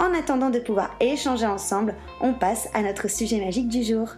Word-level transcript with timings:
En 0.00 0.12
attendant 0.12 0.50
de 0.50 0.58
pouvoir 0.58 0.94
échanger 1.00 1.46
ensemble, 1.46 1.94
on 2.20 2.34
passe 2.34 2.68
à 2.74 2.82
notre 2.82 3.08
sujet 3.08 3.38
magique 3.44 3.68
du 3.68 3.82
jour. 3.82 4.08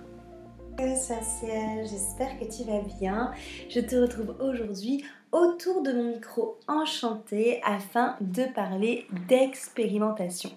j'espère 0.79 2.39
que 2.39 2.45
tu 2.45 2.65
vas 2.65 2.81
bien. 2.99 3.33
Je 3.69 3.81
te 3.81 3.97
retrouve 3.97 4.37
aujourd'hui 4.41 5.05
autour 5.33 5.83
de 5.83 5.93
mon 5.93 6.13
micro 6.15 6.59
enchanté 6.67 7.61
afin 7.65 8.17
de 8.21 8.45
parler 8.45 9.07
d'expérimentation. 9.29 10.51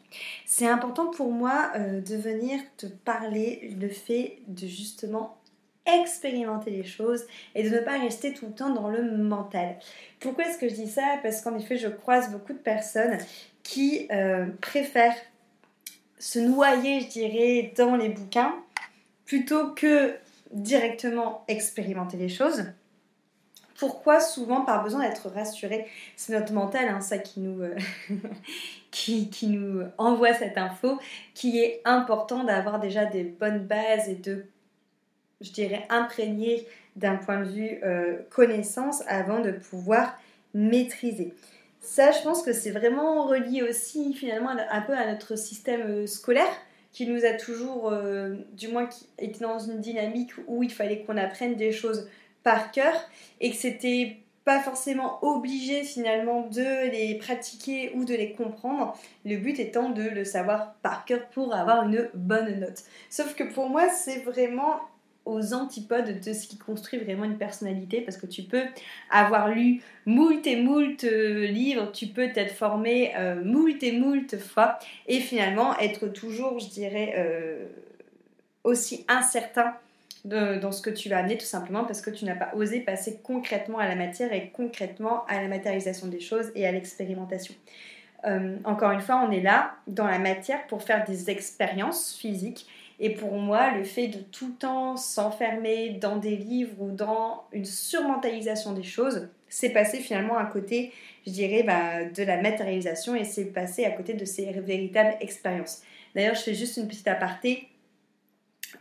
C'est 0.46 0.68
important 0.68 1.08
pour 1.08 1.32
moi 1.32 1.72
euh, 1.76 2.02
de 2.02 2.16
venir 2.16 2.60
te 2.78 2.86
parler 2.86 3.76
le 3.80 3.90
fait 3.90 4.40
de 4.48 4.68
justement 4.68 5.39
expérimenter 5.96 6.72
les 6.72 6.84
choses 6.84 7.26
et 7.56 7.64
de 7.64 7.70
ne 7.70 7.80
pas 7.80 8.00
rester 8.00 8.34
tout 8.34 8.48
le 8.48 8.54
temps 8.54 8.70
dans 8.70 8.90
le 8.90 9.18
mental. 9.18 9.76
Pourquoi 10.20 10.46
est-ce 10.46 10.58
que 10.58 10.70
je 10.70 10.76
dis 10.76 10.90
ça? 10.90 11.20
Parce 11.24 11.42
qu'en 11.42 11.56
effet, 11.58 11.78
je 11.78 11.88
croise 11.88 12.32
beaucoup 12.32 12.54
de 12.54 12.60
personnes 12.60 13.18
qui 13.64 14.08
euh, 14.12 14.48
préfèrent 14.62 15.16
se 16.18 16.40
noyer, 16.40 17.02
je 17.02 17.08
dirais, 17.08 17.74
dans 17.78 17.96
les 17.96 18.10
bouquins 18.10 18.54
plutôt 19.26 19.70
que 19.74 20.16
directement 20.52 21.44
expérimenter 21.48 22.18
les 22.18 22.30
choses. 22.30 22.66
Pourquoi 23.78 24.20
souvent 24.20 24.66
par 24.66 24.84
besoin 24.84 25.08
d'être 25.08 25.30
rassuré 25.30 25.88
C'est 26.18 26.34
notre 26.34 26.52
mental, 26.52 26.90
hein, 26.90 27.00
ça 27.00 27.18
qui 27.18 27.40
nous, 27.40 27.62
euh, 27.62 27.78
qui, 28.92 29.30
qui, 29.30 29.48
nous 29.48 29.84
envoie 29.98 30.34
cette 30.34 30.58
info, 30.58 31.00
qui 31.34 31.60
est 31.60 31.82
important 31.86 32.44
d'avoir 32.44 32.82
déjà 32.82 33.06
des 33.06 33.24
bonnes 33.24 33.66
bases 33.66 34.10
et 34.10 34.16
de, 34.16 34.46
je 35.42 35.52
dirais, 35.52 35.86
imprégner 35.90 36.68
d'un 36.96 37.16
point 37.16 37.42
de 37.42 37.50
vue 37.50 37.80
euh, 37.84 38.18
connaissance 38.30 39.04
avant 39.08 39.40
de 39.40 39.52
pouvoir 39.52 40.18
maîtriser. 40.54 41.34
Ça, 41.80 42.12
je 42.12 42.22
pense 42.24 42.42
que 42.42 42.52
c'est 42.52 42.72
vraiment 42.72 43.26
relié 43.26 43.64
aussi 43.64 44.14
finalement 44.14 44.50
un 44.50 44.82
peu 44.82 44.94
à 44.94 45.10
notre 45.10 45.38
système 45.38 45.82
euh, 45.82 46.08
scolaire 46.08 46.52
qui 46.92 47.08
nous 47.08 47.24
a 47.24 47.34
toujours, 47.34 47.90
euh, 47.92 48.36
du 48.54 48.68
moins, 48.68 48.90
été 49.18 49.40
dans 49.40 49.60
une 49.60 49.80
dynamique 49.80 50.32
où 50.48 50.64
il 50.64 50.72
fallait 50.72 51.04
qu'on 51.04 51.18
apprenne 51.18 51.56
des 51.56 51.72
choses 51.72 52.10
par 52.44 52.72
cœur 52.72 52.94
et 53.40 53.52
que 53.52 53.56
c'était 53.56 54.18
pas 54.44 54.60
forcément 54.60 55.24
obligé 55.24 55.84
finalement 55.84 56.48
de 56.48 56.90
les 56.90 57.16
pratiquer 57.20 57.92
ou 57.94 58.06
de 58.06 58.16
les 58.16 58.34
comprendre, 58.34 58.98
le 59.24 59.38
but 59.38 59.60
étant 59.60 59.90
de 59.90 60.02
le 60.02 60.26
savoir 60.26 60.74
par 60.82 61.06
cœur 61.06 61.28
pour 61.30 61.54
avoir 61.54 61.88
une 61.88 62.10
bonne 62.16 62.60
note. 62.60 62.84
Sauf 63.10 63.36
que 63.36 63.44
pour 63.44 63.70
moi, 63.70 63.90
c'est 63.90 64.20
vraiment 64.20 64.80
aux 65.30 65.54
antipodes 65.54 66.20
de 66.20 66.34
ce 66.34 66.48
qui 66.48 66.58
construit 66.58 67.00
vraiment 67.00 67.24
une 67.24 67.38
personnalité 67.38 68.02
parce 68.02 68.18
que 68.18 68.26
tu 68.26 68.44
peux 68.44 68.64
avoir 69.10 69.50
lu 69.50 69.82
moult 70.06 70.46
et 70.46 70.62
moult 70.62 71.04
euh, 71.04 71.46
livres, 71.48 71.92
tu 71.92 72.08
peux 72.08 72.32
t'être 72.32 72.54
formé 72.54 73.14
euh, 73.16 73.44
moult 73.44 73.82
et 73.84 73.92
moult 73.92 74.38
fois 74.38 74.80
et 75.08 75.20
finalement 75.20 75.78
être 75.80 76.08
toujours, 76.08 76.60
je 76.60 76.70
dirais, 76.70 77.14
euh, 77.18 77.66
aussi 78.64 79.06
incertain 79.08 79.74
dans 80.26 80.74
ce 80.74 80.82
que 80.82 80.90
tu 80.90 81.08
vas 81.08 81.20
amener 81.20 81.38
tout 81.38 81.46
simplement 81.46 81.86
parce 81.86 82.02
que 82.02 82.10
tu 82.10 82.26
n'as 82.26 82.36
pas 82.36 82.52
osé 82.54 82.82
passer 82.82 83.22
concrètement 83.24 83.78
à 83.78 83.88
la 83.88 83.96
matière 83.96 84.34
et 84.34 84.50
concrètement 84.50 85.26
à 85.28 85.42
la 85.42 85.48
matérialisation 85.48 86.08
des 86.08 86.20
choses 86.20 86.52
et 86.56 86.68
à 86.68 86.74
l'expérimentation. 86.74 87.56
encore 88.66 88.92
une 88.92 89.00
fois, 89.00 89.26
on 89.26 89.32
est 89.32 89.40
là 89.40 89.76
dans 89.88 90.06
la 90.08 90.20
matière 90.20 90.68
pour 90.68 90.84
faire 90.84 91.06
des 91.06 91.30
expériences 91.30 92.14
physiques 92.14 92.68
et 93.00 93.12
pour 93.12 93.34
moi, 93.34 93.72
le 93.78 93.84
fait 93.86 94.08
de 94.08 94.20
tout 94.20 94.48
le 94.48 94.54
temps 94.54 94.98
s'enfermer 94.98 95.92
dans 95.92 96.18
des 96.18 96.36
livres 96.36 96.82
ou 96.82 96.92
dans 96.92 97.44
une 97.54 97.66
surmentalisation 97.66 98.74
des 98.74 98.84
choses, 98.84 99.30
c'est 99.48 99.70
passé 99.70 100.00
finalement 100.00 100.38
à 100.38 100.46
côté, 100.46 100.92
je 101.26 101.32
dirais, 101.32 101.64
bah, 101.64 102.04
de 102.04 102.24
la 102.24 102.42
matérialisation 102.42 103.16
et 103.16 103.24
c'est 103.24 103.46
passé 103.46 103.86
à 103.86 103.92
côté 103.92 104.14
de 104.14 104.26
ces 104.26 104.46
véritables 104.52 105.16
expériences. 105.22 105.82
D'ailleurs, 106.14 106.36
je 106.36 106.42
fais 106.42 106.54
juste 106.54 106.76
une 106.78 106.88
petite 106.88 107.08
aparté. 107.08 107.70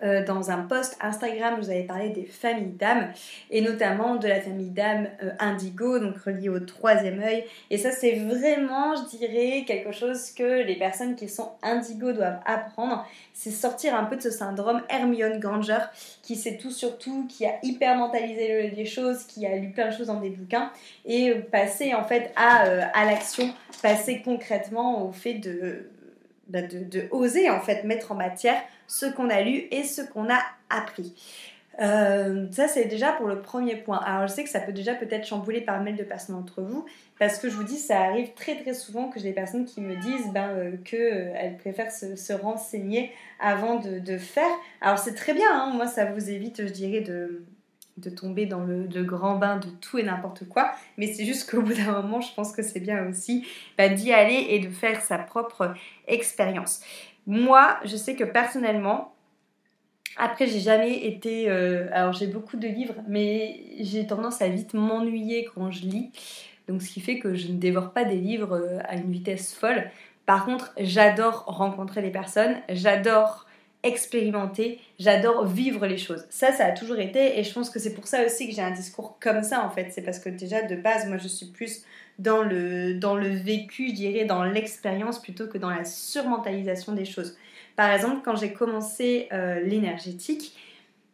Euh, 0.05 0.25
dans 0.25 0.51
un 0.51 0.59
post 0.59 0.97
Instagram, 1.01 1.57
vous 1.59 1.71
avez 1.71 1.83
parlé 1.83 2.11
des 2.11 2.25
familles 2.25 2.73
d'âmes 2.79 3.13
et 3.51 3.61
notamment 3.61 4.15
de 4.15 4.29
la 4.29 4.41
famille 4.41 4.71
d'âmes 4.71 5.09
euh, 5.25 5.31
indigo, 5.41 5.99
donc 5.99 6.17
reliée 6.19 6.49
au 6.49 6.61
troisième 6.61 7.21
œil. 7.21 7.45
Et 7.71 7.79
ça, 7.79 7.91
c'est 7.91 8.15
vraiment, 8.15 8.95
je 8.95 9.17
dirais, 9.17 9.65
quelque 9.67 9.91
chose 9.91 10.31
que 10.31 10.63
les 10.63 10.77
personnes 10.77 11.17
qui 11.17 11.29
sont 11.29 11.51
indigo 11.63 12.13
doivent 12.13 12.39
apprendre. 12.47 13.05
C'est 13.35 13.51
sortir 13.51 13.97
un 13.97 14.05
peu 14.05 14.17
de 14.17 14.23
ce 14.23 14.31
syndrome 14.31 14.83
Hermione 14.89 15.41
Granger 15.41 15.81
qui 16.23 16.37
sait 16.37 16.59
tout 16.59 16.71
sur 16.71 16.99
tout, 16.99 17.27
qui 17.29 17.45
a 17.45 17.55
hyper 17.63 17.97
mentalisé 17.97 18.71
les 18.71 18.87
choses, 18.87 19.25
qui 19.25 19.47
a 19.47 19.57
lu 19.57 19.71
plein 19.71 19.89
de 19.89 19.97
choses 19.97 20.07
dans 20.07 20.21
des 20.21 20.31
bouquins 20.31 20.71
et 21.07 21.35
passer 21.35 21.95
en 21.95 22.05
fait 22.05 22.33
à, 22.37 22.67
euh, 22.67 22.83
à 22.95 23.05
l'action, 23.05 23.53
passer 23.83 24.23
concrètement 24.25 25.05
au 25.05 25.13
fait 25.13 25.35
de 25.35 25.89
bah, 26.49 26.63
de, 26.63 27.09
oser 27.11 27.51
en 27.51 27.61
fait 27.61 27.85
mettre 27.85 28.13
en 28.13 28.15
matière 28.15 28.63
ce 28.89 29.07
qu'on 29.07 29.31
a 29.31 29.43
lu 29.43 29.69
et 29.71 29.85
ce 29.85 30.03
qu'on 30.03 30.29
a 30.29 30.41
appris. 30.71 31.15
Euh, 31.81 32.47
ça 32.51 32.67
c'est 32.67 32.87
déjà 32.87 33.13
pour 33.13 33.29
le 33.29 33.41
premier 33.41 33.77
point. 33.77 33.99
Alors 33.99 34.27
je 34.27 34.33
sais 34.33 34.43
que 34.43 34.51
ça 34.51 34.59
peut 34.59 34.73
déjà 34.73 34.95
peut-être 34.95 35.25
chambouler 35.25 35.61
par 35.61 35.81
mail 35.81 35.95
de 35.95 36.03
personnes 36.03 36.35
d'entre 36.35 36.61
vous 36.61 36.85
parce 37.21 37.39
que 37.39 37.49
je 37.49 37.55
vous 37.55 37.63
dis 37.63 37.77
ça 37.77 38.01
arrive 38.01 38.33
très 38.35 38.57
très 38.57 38.75
souvent 38.75 39.09
que 39.11 39.21
j'ai 39.21 39.29
des 39.29 39.35
personnes 39.35 39.65
qui 39.65 39.81
me 39.81 39.95
disent 39.95 40.33
ben, 40.33 40.49
euh, 40.49 40.77
qu'elles 40.85 41.55
euh, 41.55 41.59
préfèrent 41.59 41.93
se, 41.93 42.33
renseigner 42.33 43.13
avant 43.39 43.77
de, 43.77 44.19
faire. 44.19 44.51
Alors 44.81 44.99
c'est 44.99 45.15
très 45.15 45.35
bien, 45.35 45.49
hein. 45.53 45.73
moi 45.73 45.87
ça 45.87 46.07
vous 46.07 46.31
évite 46.31 46.67
je 46.67 46.73
dirais 46.73 47.03
de, 47.03 47.45
de 47.99 48.11
tomber 48.11 48.47
dans 48.47 48.65
le, 48.65 49.05
grand 49.05 49.37
bain 49.37 49.57
de 49.57 49.69
tout 49.81 49.99
et 49.99 50.03
n'importe 50.03 50.49
quoi, 50.49 50.73
mais 50.97 51.07
c'est 51.13 51.25
juste 51.25 51.51
qu'au 51.51 51.63
bout 51.63 51.75
d'un 51.75 51.93
moment, 51.93 52.21
je 52.21 52.33
pense 52.35 52.53
que 52.53 52.63
c'est 52.63 52.81
bien 52.81 53.07
aussi 53.09 53.47
bah, 53.77 53.89
d'y 53.89 54.13
aller 54.13 54.47
et 54.51 54.61
de 54.61 54.69
faire 54.69 55.01
sa 55.01 55.19
propre 55.19 55.75
expérience. 56.07 56.81
Moi, 57.29 57.79
je 57.85 57.95
sais 57.97 58.17
que 58.17 58.25
personnellement, 58.25 59.15
après, 60.17 60.47
j'ai 60.47 60.61
jamais 60.61 61.07
été. 61.07 61.51
Euh, 61.51 61.87
alors, 61.93 62.15
j'ai 62.15 62.27
beaucoup 62.27 62.57
de 62.57 62.67
livres, 62.67 62.95
mais 63.07 63.61
j'ai 63.81 64.07
tendance 64.07 64.41
à 64.41 64.49
vite 64.49 64.73
m'ennuyer 64.73 65.47
quand 65.55 65.71
je 65.71 65.83
lis. 65.83 66.11
Donc, 66.69 66.81
ce 66.83 66.91
qui 66.91 67.01
fait 67.01 67.19
que 67.19 67.35
je 67.35 67.49
ne 67.49 67.59
dévore 67.59 67.93
pas 67.93 68.05
des 68.05 68.17
livres 68.17 68.55
euh, 68.55 68.79
à 68.85 68.97
une 68.97 69.13
vitesse 69.13 69.55
folle. 69.55 69.91
Par 70.25 70.47
contre, 70.47 70.73
j'adore 70.79 71.45
rencontrer 71.47 72.01
des 72.01 72.11
personnes, 72.11 72.57
j'adore 72.71 73.47
expérimenter, 73.83 74.81
j'adore 74.99 75.47
vivre 75.47 75.87
les 75.87 75.99
choses. 75.99 76.27
Ça, 76.31 76.53
ça 76.53 76.65
a 76.67 76.73
toujours 76.73 76.99
été 76.99 77.39
et 77.39 77.45
je 77.45 77.53
pense 77.53 77.71
que 77.71 77.79
c'est 77.79 77.95
pour 77.95 78.07
ça 78.07 78.25
aussi 78.25 78.49
que 78.49 78.55
j'ai 78.55 78.63
un 78.63 78.73
discours 78.73 79.19
comme 79.21 79.43
ça 79.43 79.65
en 79.65 79.71
fait. 79.71 79.91
C'est 79.91 80.03
parce 80.03 80.19
que 80.19 80.29
déjà 80.29 80.63
de 80.63 80.77
base, 80.77 81.07
moi 81.07 81.17
je 81.17 81.29
suis 81.29 81.47
plus 81.47 81.83
dans 82.19 82.43
le, 82.43 83.29
vécu, 83.29 83.89
je 83.89 83.95
dirais, 83.95 84.25
dans 84.25 84.45
l'expérience 84.45 85.21
plutôt 85.21 85.47
que 85.47 85.59
dans 85.59 85.71
la 85.71 85.85
surmentalisation 85.85 86.93
des 86.93 87.05
choses. 87.05 87.37
Par 87.77 87.93
exemple, 87.93 88.23
quand 88.25 88.37
j'ai 88.37 88.53
commencé 88.53 89.29
euh, 89.33 89.61
l'énergétique, 89.61 90.57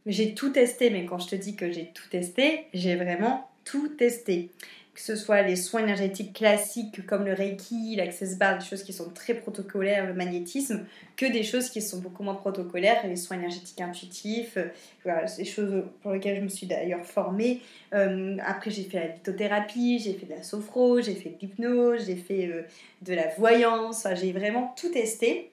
j'ai 0.06 0.34
tout 0.34 0.50
testé, 0.50 0.90
mais 0.90 1.04
quand 1.04 1.18
je 1.18 1.28
te 1.28 1.36
dis 1.36 1.56
que 1.56 1.70
j'ai 1.70 1.90
tout 1.94 2.08
testé, 2.10 2.66
j'ai 2.72 2.96
vraiment 2.96 3.50
tout 3.64 3.88
testé. 3.88 4.50
Que 4.94 5.00
ce 5.00 5.16
soit 5.16 5.42
les 5.42 5.56
soins 5.56 5.80
énergétiques 5.80 6.32
classiques 6.32 7.04
comme 7.04 7.24
le 7.24 7.32
Reiki, 7.32 7.96
l'Access 7.96 8.38
Bar, 8.38 8.58
des 8.58 8.64
choses 8.64 8.84
qui 8.84 8.92
sont 8.92 9.10
très 9.10 9.34
protocolaires, 9.34 10.06
le 10.06 10.14
magnétisme, 10.14 10.86
que 11.16 11.26
des 11.26 11.42
choses 11.42 11.68
qui 11.68 11.82
sont 11.82 11.98
beaucoup 11.98 12.22
moins 12.22 12.34
protocolaires, 12.34 13.04
les 13.04 13.16
soins 13.16 13.36
énergétiques 13.38 13.80
intuitifs, 13.80 14.56
euh, 14.56 15.26
des 15.36 15.44
choses 15.44 15.84
pour 16.00 16.12
lesquelles 16.12 16.36
je 16.36 16.42
me 16.42 16.48
suis 16.48 16.68
d'ailleurs 16.68 17.04
formée. 17.04 17.60
Euh, 17.92 18.36
après, 18.46 18.70
j'ai 18.70 18.84
fait 18.84 19.00
la 19.00 19.06
lithothérapie, 19.14 19.98
j'ai 19.98 20.14
fait 20.14 20.26
de 20.26 20.34
la 20.34 20.44
sophro, 20.44 21.00
j'ai 21.00 21.14
fait 21.16 21.30
de 21.30 21.38
l'hypnose, 21.40 22.06
j'ai 22.06 22.16
fait 22.16 22.46
euh, 22.46 22.62
de 23.02 23.14
la 23.14 23.28
voyance, 23.36 24.06
j'ai 24.14 24.30
vraiment 24.30 24.74
tout 24.78 24.90
testé. 24.90 25.50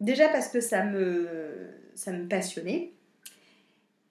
Déjà 0.00 0.28
parce 0.28 0.48
que 0.48 0.60
ça 0.60 0.82
me 0.82 2.28
passionnait. 2.28 2.90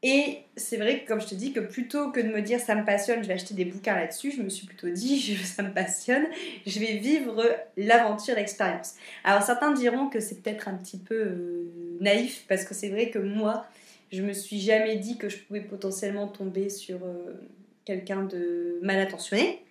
Et 0.03 0.39
c'est 0.57 0.77
vrai 0.77 1.01
que, 1.01 1.07
comme 1.07 1.21
je 1.21 1.27
te 1.27 1.35
dis, 1.35 1.53
que 1.53 1.59
plutôt 1.59 2.11
que 2.11 2.19
de 2.19 2.27
me 2.27 2.41
dire 2.41 2.59
ça 2.59 2.73
me 2.73 2.83
passionne, 2.83 3.21
je 3.21 3.27
vais 3.27 3.35
acheter 3.35 3.53
des 3.53 3.65
bouquins 3.65 3.95
là-dessus, 3.95 4.31
je 4.31 4.41
me 4.41 4.49
suis 4.49 4.65
plutôt 4.65 4.89
dit 4.89 5.35
ça 5.43 5.61
me 5.61 5.71
passionne, 5.71 6.25
je 6.65 6.79
vais 6.79 6.97
vivre 6.97 7.43
l'aventure, 7.77 8.35
l'expérience. 8.35 8.95
Alors 9.23 9.43
certains 9.43 9.71
diront 9.71 10.09
que 10.09 10.19
c'est 10.19 10.41
peut-être 10.41 10.67
un 10.67 10.73
petit 10.73 10.97
peu 10.97 11.15
euh, 11.15 11.97
naïf, 11.99 12.45
parce 12.47 12.65
que 12.65 12.73
c'est 12.73 12.89
vrai 12.89 13.11
que 13.11 13.19
moi, 13.19 13.65
je 14.11 14.23
me 14.23 14.33
suis 14.33 14.59
jamais 14.59 14.97
dit 14.97 15.17
que 15.17 15.29
je 15.29 15.37
pouvais 15.37 15.61
potentiellement 15.61 16.27
tomber 16.27 16.69
sur 16.69 16.97
euh, 17.03 17.39
quelqu'un 17.85 18.23
de 18.23 18.79
mal 18.81 18.99
intentionné. 18.99 19.63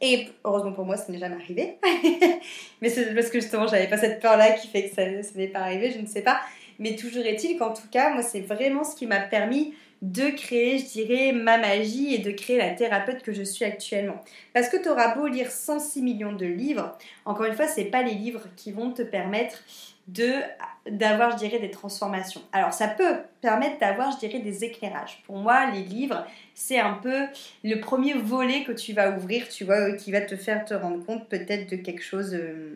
Et 0.00 0.28
heureusement 0.44 0.72
pour 0.72 0.84
moi, 0.84 0.96
ça 0.96 1.12
n'est 1.12 1.18
jamais 1.18 1.36
arrivé. 1.36 1.78
Mais 2.82 2.88
c'est 2.88 3.14
parce 3.14 3.28
que 3.28 3.40
justement, 3.40 3.68
j'avais 3.68 3.88
pas 3.88 3.98
cette 3.98 4.20
peur-là 4.20 4.52
qui 4.52 4.66
fait 4.66 4.88
que 4.88 4.94
ça 4.94 5.04
n'est 5.36 5.48
pas 5.48 5.60
arrivé, 5.60 5.92
je 5.92 6.00
ne 6.00 6.06
sais 6.06 6.22
pas. 6.22 6.40
Mais 6.82 6.96
toujours 6.96 7.24
est-il 7.24 7.56
qu'en 7.58 7.72
tout 7.72 7.88
cas, 7.92 8.12
moi, 8.12 8.22
c'est 8.22 8.40
vraiment 8.40 8.82
ce 8.82 8.96
qui 8.96 9.06
m'a 9.06 9.20
permis 9.20 9.72
de 10.02 10.30
créer, 10.30 10.78
je 10.78 10.86
dirais, 10.86 11.30
ma 11.30 11.58
magie 11.58 12.12
et 12.12 12.18
de 12.18 12.32
créer 12.32 12.58
la 12.58 12.70
thérapeute 12.70 13.22
que 13.22 13.32
je 13.32 13.44
suis 13.44 13.64
actuellement. 13.64 14.20
Parce 14.52 14.68
que 14.68 14.76
tu 14.76 14.88
auras 14.88 15.14
beau 15.14 15.28
lire 15.28 15.52
106 15.52 16.02
millions 16.02 16.32
de 16.32 16.44
livres, 16.44 16.98
encore 17.24 17.46
une 17.46 17.54
fois, 17.54 17.68
ce 17.68 17.80
n'est 17.80 17.86
pas 17.86 18.02
les 18.02 18.14
livres 18.14 18.42
qui 18.56 18.72
vont 18.72 18.90
te 18.90 19.02
permettre 19.02 19.62
d'avoir, 20.08 21.30
je 21.30 21.36
dirais, 21.36 21.60
des 21.60 21.70
transformations. 21.70 22.42
Alors, 22.50 22.72
ça 22.72 22.88
peut 22.88 23.18
permettre 23.40 23.78
d'avoir, 23.78 24.10
je 24.10 24.18
dirais, 24.18 24.40
des 24.40 24.64
éclairages. 24.64 25.22
Pour 25.24 25.36
moi, 25.36 25.70
les 25.70 25.84
livres, 25.84 26.26
c'est 26.52 26.80
un 26.80 26.94
peu 26.94 27.26
le 27.62 27.76
premier 27.76 28.14
volet 28.14 28.64
que 28.64 28.72
tu 28.72 28.94
vas 28.94 29.16
ouvrir, 29.16 29.48
tu 29.48 29.62
vois, 29.62 29.92
qui 29.92 30.10
va 30.10 30.20
te 30.20 30.34
faire 30.34 30.64
te 30.64 30.74
rendre 30.74 31.06
compte 31.06 31.28
peut-être 31.28 31.70
de 31.70 31.76
quelque 31.76 32.02
chose 32.02 32.34
euh, 32.34 32.74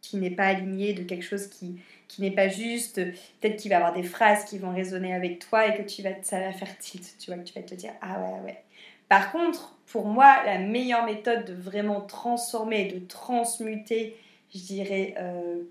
qui 0.00 0.16
n'est 0.16 0.32
pas 0.32 0.46
aligné, 0.46 0.94
de 0.94 1.04
quelque 1.04 1.24
chose 1.24 1.46
qui, 1.46 1.76
qui 2.08 2.22
n'est 2.22 2.30
pas 2.30 2.48
juste. 2.48 2.96
Peut-être 3.40 3.56
qu'il 3.56 3.70
va 3.70 3.76
avoir 3.78 3.92
des 3.92 4.02
phrases 4.02 4.44
qui 4.44 4.58
vont 4.58 4.72
résonner 4.72 5.14
avec 5.14 5.38
toi 5.38 5.66
et 5.66 5.76
que 5.76 5.82
tu 5.82 6.02
vas, 6.02 6.10
ça 6.22 6.40
va 6.40 6.52
faire 6.52 6.76
tilt. 6.78 7.16
Tu 7.18 7.30
vois, 7.30 7.42
que 7.42 7.48
tu 7.48 7.54
vas 7.54 7.62
te 7.62 7.74
dire 7.74 7.92
Ah 8.00 8.20
ouais, 8.20 8.40
ouais. 8.44 8.62
Par 9.08 9.32
contre, 9.32 9.76
pour 9.86 10.06
moi, 10.06 10.42
la 10.44 10.58
meilleure 10.58 11.04
méthode 11.04 11.44
de 11.44 11.54
vraiment 11.54 12.00
transformer, 12.00 12.86
de 12.86 12.98
transmuter, 13.06 14.16
je 14.52 14.58
dirais, 14.58 15.14
euh, 15.18 15.62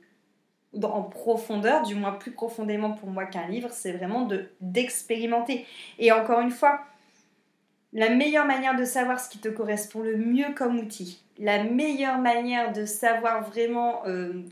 en 0.83 1.03
profondeur, 1.03 1.83
du 1.83 1.95
moins 1.95 2.13
plus 2.13 2.31
profondément 2.31 2.91
pour 2.91 3.09
moi 3.09 3.25
qu'un 3.25 3.47
livre, 3.47 3.69
c'est 3.71 3.91
vraiment 3.91 4.25
de 4.25 4.49
d'expérimenter. 4.61 5.65
Et 5.99 6.11
encore 6.11 6.39
une 6.39 6.51
fois, 6.51 6.81
la 7.93 8.09
meilleure 8.09 8.45
manière 8.45 8.75
de 8.75 8.85
savoir 8.85 9.19
ce 9.19 9.29
qui 9.29 9.39
te 9.39 9.47
correspond 9.47 10.01
le 10.01 10.17
mieux 10.17 10.53
comme 10.55 10.77
outil, 10.77 11.21
la 11.39 11.63
meilleure 11.63 12.17
manière 12.17 12.73
de 12.73 12.85
savoir 12.85 13.43
vraiment 13.43 14.05
euh, 14.05 14.43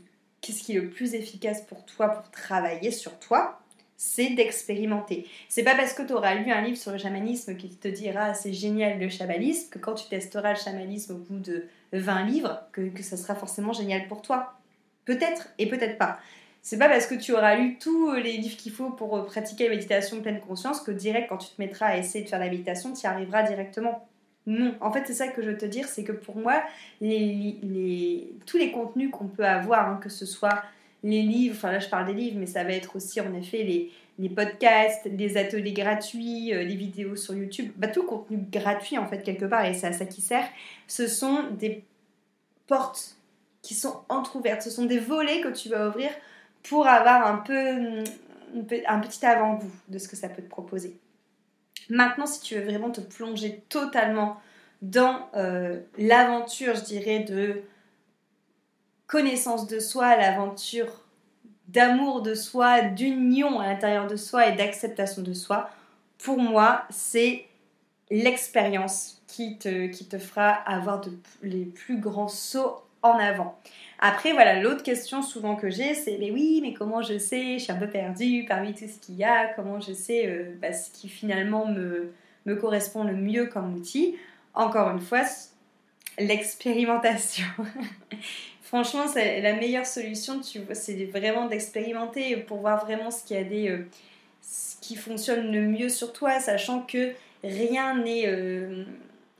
qu'est-ce 0.44 0.62
qui 0.62 0.76
est 0.76 0.80
le 0.80 0.90
plus 0.90 1.14
efficace 1.14 1.62
pour 1.62 1.84
toi 1.84 2.08
pour 2.08 2.30
travailler 2.30 2.90
sur 2.90 3.18
toi, 3.18 3.60
c'est 3.96 4.30
d'expérimenter. 4.30 5.26
C'est 5.48 5.62
pas 5.62 5.74
parce 5.74 5.94
que 5.94 6.02
tu 6.02 6.12
auras 6.12 6.34
lu 6.34 6.50
un 6.50 6.60
livre 6.60 6.76
sur 6.76 6.92
le 6.92 6.98
chamanisme 6.98 7.56
qui 7.56 7.70
te 7.70 7.88
dira 7.88 8.34
c'est 8.34 8.52
génial 8.52 8.98
le 8.98 9.08
chamanisme 9.08 9.70
que 9.70 9.78
quand 9.78 9.94
tu 9.94 10.08
testeras 10.08 10.50
le 10.50 10.58
chamanisme 10.58 11.14
au 11.14 11.18
bout 11.18 11.38
de 11.38 11.64
20 11.92 12.24
livres 12.24 12.60
que, 12.72 12.90
ça 13.02 13.16
sera 13.16 13.34
forcément 13.34 13.72
génial 13.72 14.06
pour 14.06 14.20
toi. 14.20 14.54
Peut-être 15.06 15.48
et 15.58 15.68
peut-être 15.68 15.96
pas. 15.96 16.18
C'est 16.60 16.78
pas 16.78 16.88
parce 16.88 17.06
que 17.06 17.14
tu 17.14 17.32
auras 17.32 17.56
lu 17.56 17.78
tous 17.78 18.12
les 18.12 18.36
livres 18.38 18.56
qu'il 18.56 18.72
faut 18.72 18.90
pour 18.90 19.24
pratiquer 19.26 19.64
la 19.64 19.74
méditation 19.74 20.20
pleine 20.20 20.40
conscience 20.40 20.80
que 20.80 20.90
direct 20.90 21.28
quand 21.28 21.38
tu 21.38 21.48
te 21.48 21.60
mettras 21.60 21.86
à 21.86 21.96
essayer 21.96 22.24
de 22.24 22.28
faire 22.28 22.38
la 22.38 22.48
méditation, 22.48 22.92
tu 22.92 23.02
y 23.02 23.06
arriveras 23.06 23.42
directement. 23.44 24.06
Non, 24.46 24.74
en 24.80 24.92
fait, 24.92 25.04
c'est 25.06 25.14
ça 25.14 25.28
que 25.28 25.42
je 25.42 25.50
veux 25.50 25.56
te 25.56 25.64
dire, 25.64 25.88
c'est 25.88 26.04
que 26.04 26.12
pour 26.12 26.36
moi, 26.36 26.62
tous 27.00 28.56
les 28.58 28.72
contenus 28.72 29.10
qu'on 29.10 29.28
peut 29.28 29.44
avoir, 29.44 29.88
hein, 29.88 29.98
que 30.02 30.10
ce 30.10 30.26
soit 30.26 30.62
les 31.04 31.22
livres, 31.22 31.54
enfin 31.56 31.70
là 31.70 31.78
je 31.78 31.88
parle 31.88 32.06
des 32.06 32.14
livres, 32.14 32.38
mais 32.38 32.46
ça 32.46 32.64
va 32.64 32.72
être 32.72 32.96
aussi 32.96 33.20
en 33.20 33.32
effet 33.34 33.62
les, 34.18 34.28
podcasts, 34.30 35.04
les 35.04 35.36
ateliers 35.36 35.72
gratuits, 35.72 36.52
euh, 36.54 36.62
les 36.62 36.74
vidéos 36.74 37.14
sur 37.14 37.34
YouTube, 37.34 37.72
bah, 37.76 37.88
tout 37.88 38.04
contenu 38.04 38.38
gratuit 38.50 38.96
en 38.96 39.06
fait 39.06 39.22
quelque 39.22 39.44
part, 39.44 39.66
et 39.66 39.74
c'est 39.74 39.86
à 39.86 39.92
ça 39.92 40.06
qui 40.06 40.22
sert, 40.22 40.46
ce 40.88 41.06
sont 41.06 41.50
des 41.58 41.84
portes 42.66 43.16
qui 43.60 43.74
sont 43.74 44.00
entrouvertes, 44.08 44.62
ce 44.62 44.70
sont 44.70 44.86
des 44.86 44.98
volets 44.98 45.42
que 45.42 45.48
tu 45.48 45.68
vas 45.68 45.88
ouvrir 45.88 46.10
pour 46.62 46.86
avoir 46.86 47.26
un 47.26 47.36
peu 47.36 48.02
un 48.86 49.00
petit 49.00 49.26
avant-goût 49.26 49.70
de 49.88 49.98
ce 49.98 50.08
que 50.08 50.16
ça 50.16 50.28
peut 50.28 50.42
te 50.42 50.48
proposer. 50.48 50.96
Maintenant, 51.90 52.26
si 52.26 52.40
tu 52.40 52.54
veux 52.54 52.64
vraiment 52.64 52.90
te 52.90 53.00
plonger 53.00 53.62
totalement 53.68 54.40
dans 54.82 55.28
euh, 55.34 55.80
l'aventure, 55.98 56.74
je 56.74 56.82
dirais, 56.82 57.20
de 57.20 57.62
connaissance 59.06 59.66
de 59.66 59.80
soi, 59.80 60.16
l'aventure 60.16 61.04
d'amour 61.68 62.22
de 62.22 62.34
soi, 62.34 62.82
d'union 62.82 63.60
à 63.60 63.66
l'intérieur 63.68 64.06
de 64.06 64.16
soi 64.16 64.48
et 64.48 64.56
d'acceptation 64.56 65.22
de 65.22 65.32
soi, 65.32 65.70
pour 66.18 66.38
moi, 66.38 66.84
c'est 66.90 67.46
l'expérience 68.10 69.22
qui 69.26 69.58
te, 69.58 70.18
fera 70.18 70.50
avoir 70.50 71.02
les 71.42 71.64
plus 71.64 71.98
grands 71.98 72.28
sauts 72.28 72.82
en 73.04 73.18
avant. 73.18 73.56
Après, 74.00 74.32
voilà, 74.32 74.60
l'autre 74.60 74.82
question 74.82 75.22
souvent 75.22 75.54
que 75.54 75.70
j'ai, 75.70 75.94
c'est 75.94 76.16
mais 76.18 76.30
oui, 76.30 76.58
mais 76.62 76.72
comment 76.74 77.02
je 77.02 77.16
sais, 77.18 77.58
je 77.58 77.64
suis 77.64 77.72
un 77.72 77.76
peu 77.76 77.86
perdue 77.86 78.44
parmi 78.48 78.74
tout 78.74 78.86
ce 78.88 78.98
qu'il 78.98 79.14
y 79.14 79.24
a, 79.24 79.46
comment 79.54 79.78
je 79.78 79.92
sais 79.92 80.26
euh, 80.26 80.56
bah, 80.60 80.72
ce 80.72 80.90
qui 80.90 81.08
finalement 81.08 81.66
me, 81.66 82.12
correspond 82.60 83.04
le 83.04 83.14
mieux 83.14 83.46
comme 83.46 83.74
outil? 83.74 84.16
Encore 84.54 84.90
une 84.90 85.00
fois, 85.00 85.22
l'expérimentation. 86.18 87.46
Franchement, 88.62 89.06
c'est 89.06 89.40
la 89.40 89.54
meilleure 89.54 89.86
solution, 89.86 90.40
tu 90.40 90.60
vois, 90.60 90.74
c'est 90.74 91.04
vraiment 91.04 91.46
d'expérimenter 91.46 92.36
pour 92.38 92.58
voir 92.58 92.84
vraiment 92.84 93.10
ce 93.10 93.22
qui 93.22 93.36
a 93.36 93.44
des, 93.44 93.68
euh, 93.68 93.86
ce 94.40 94.76
qui 94.80 94.96
fonctionne 94.96 95.52
le 95.52 95.60
mieux 95.60 95.90
sur 95.90 96.12
toi, 96.12 96.40
sachant 96.40 96.80
que 96.80 97.12
rien 97.44 97.96
n'est 97.96 98.26
euh, 98.26 98.84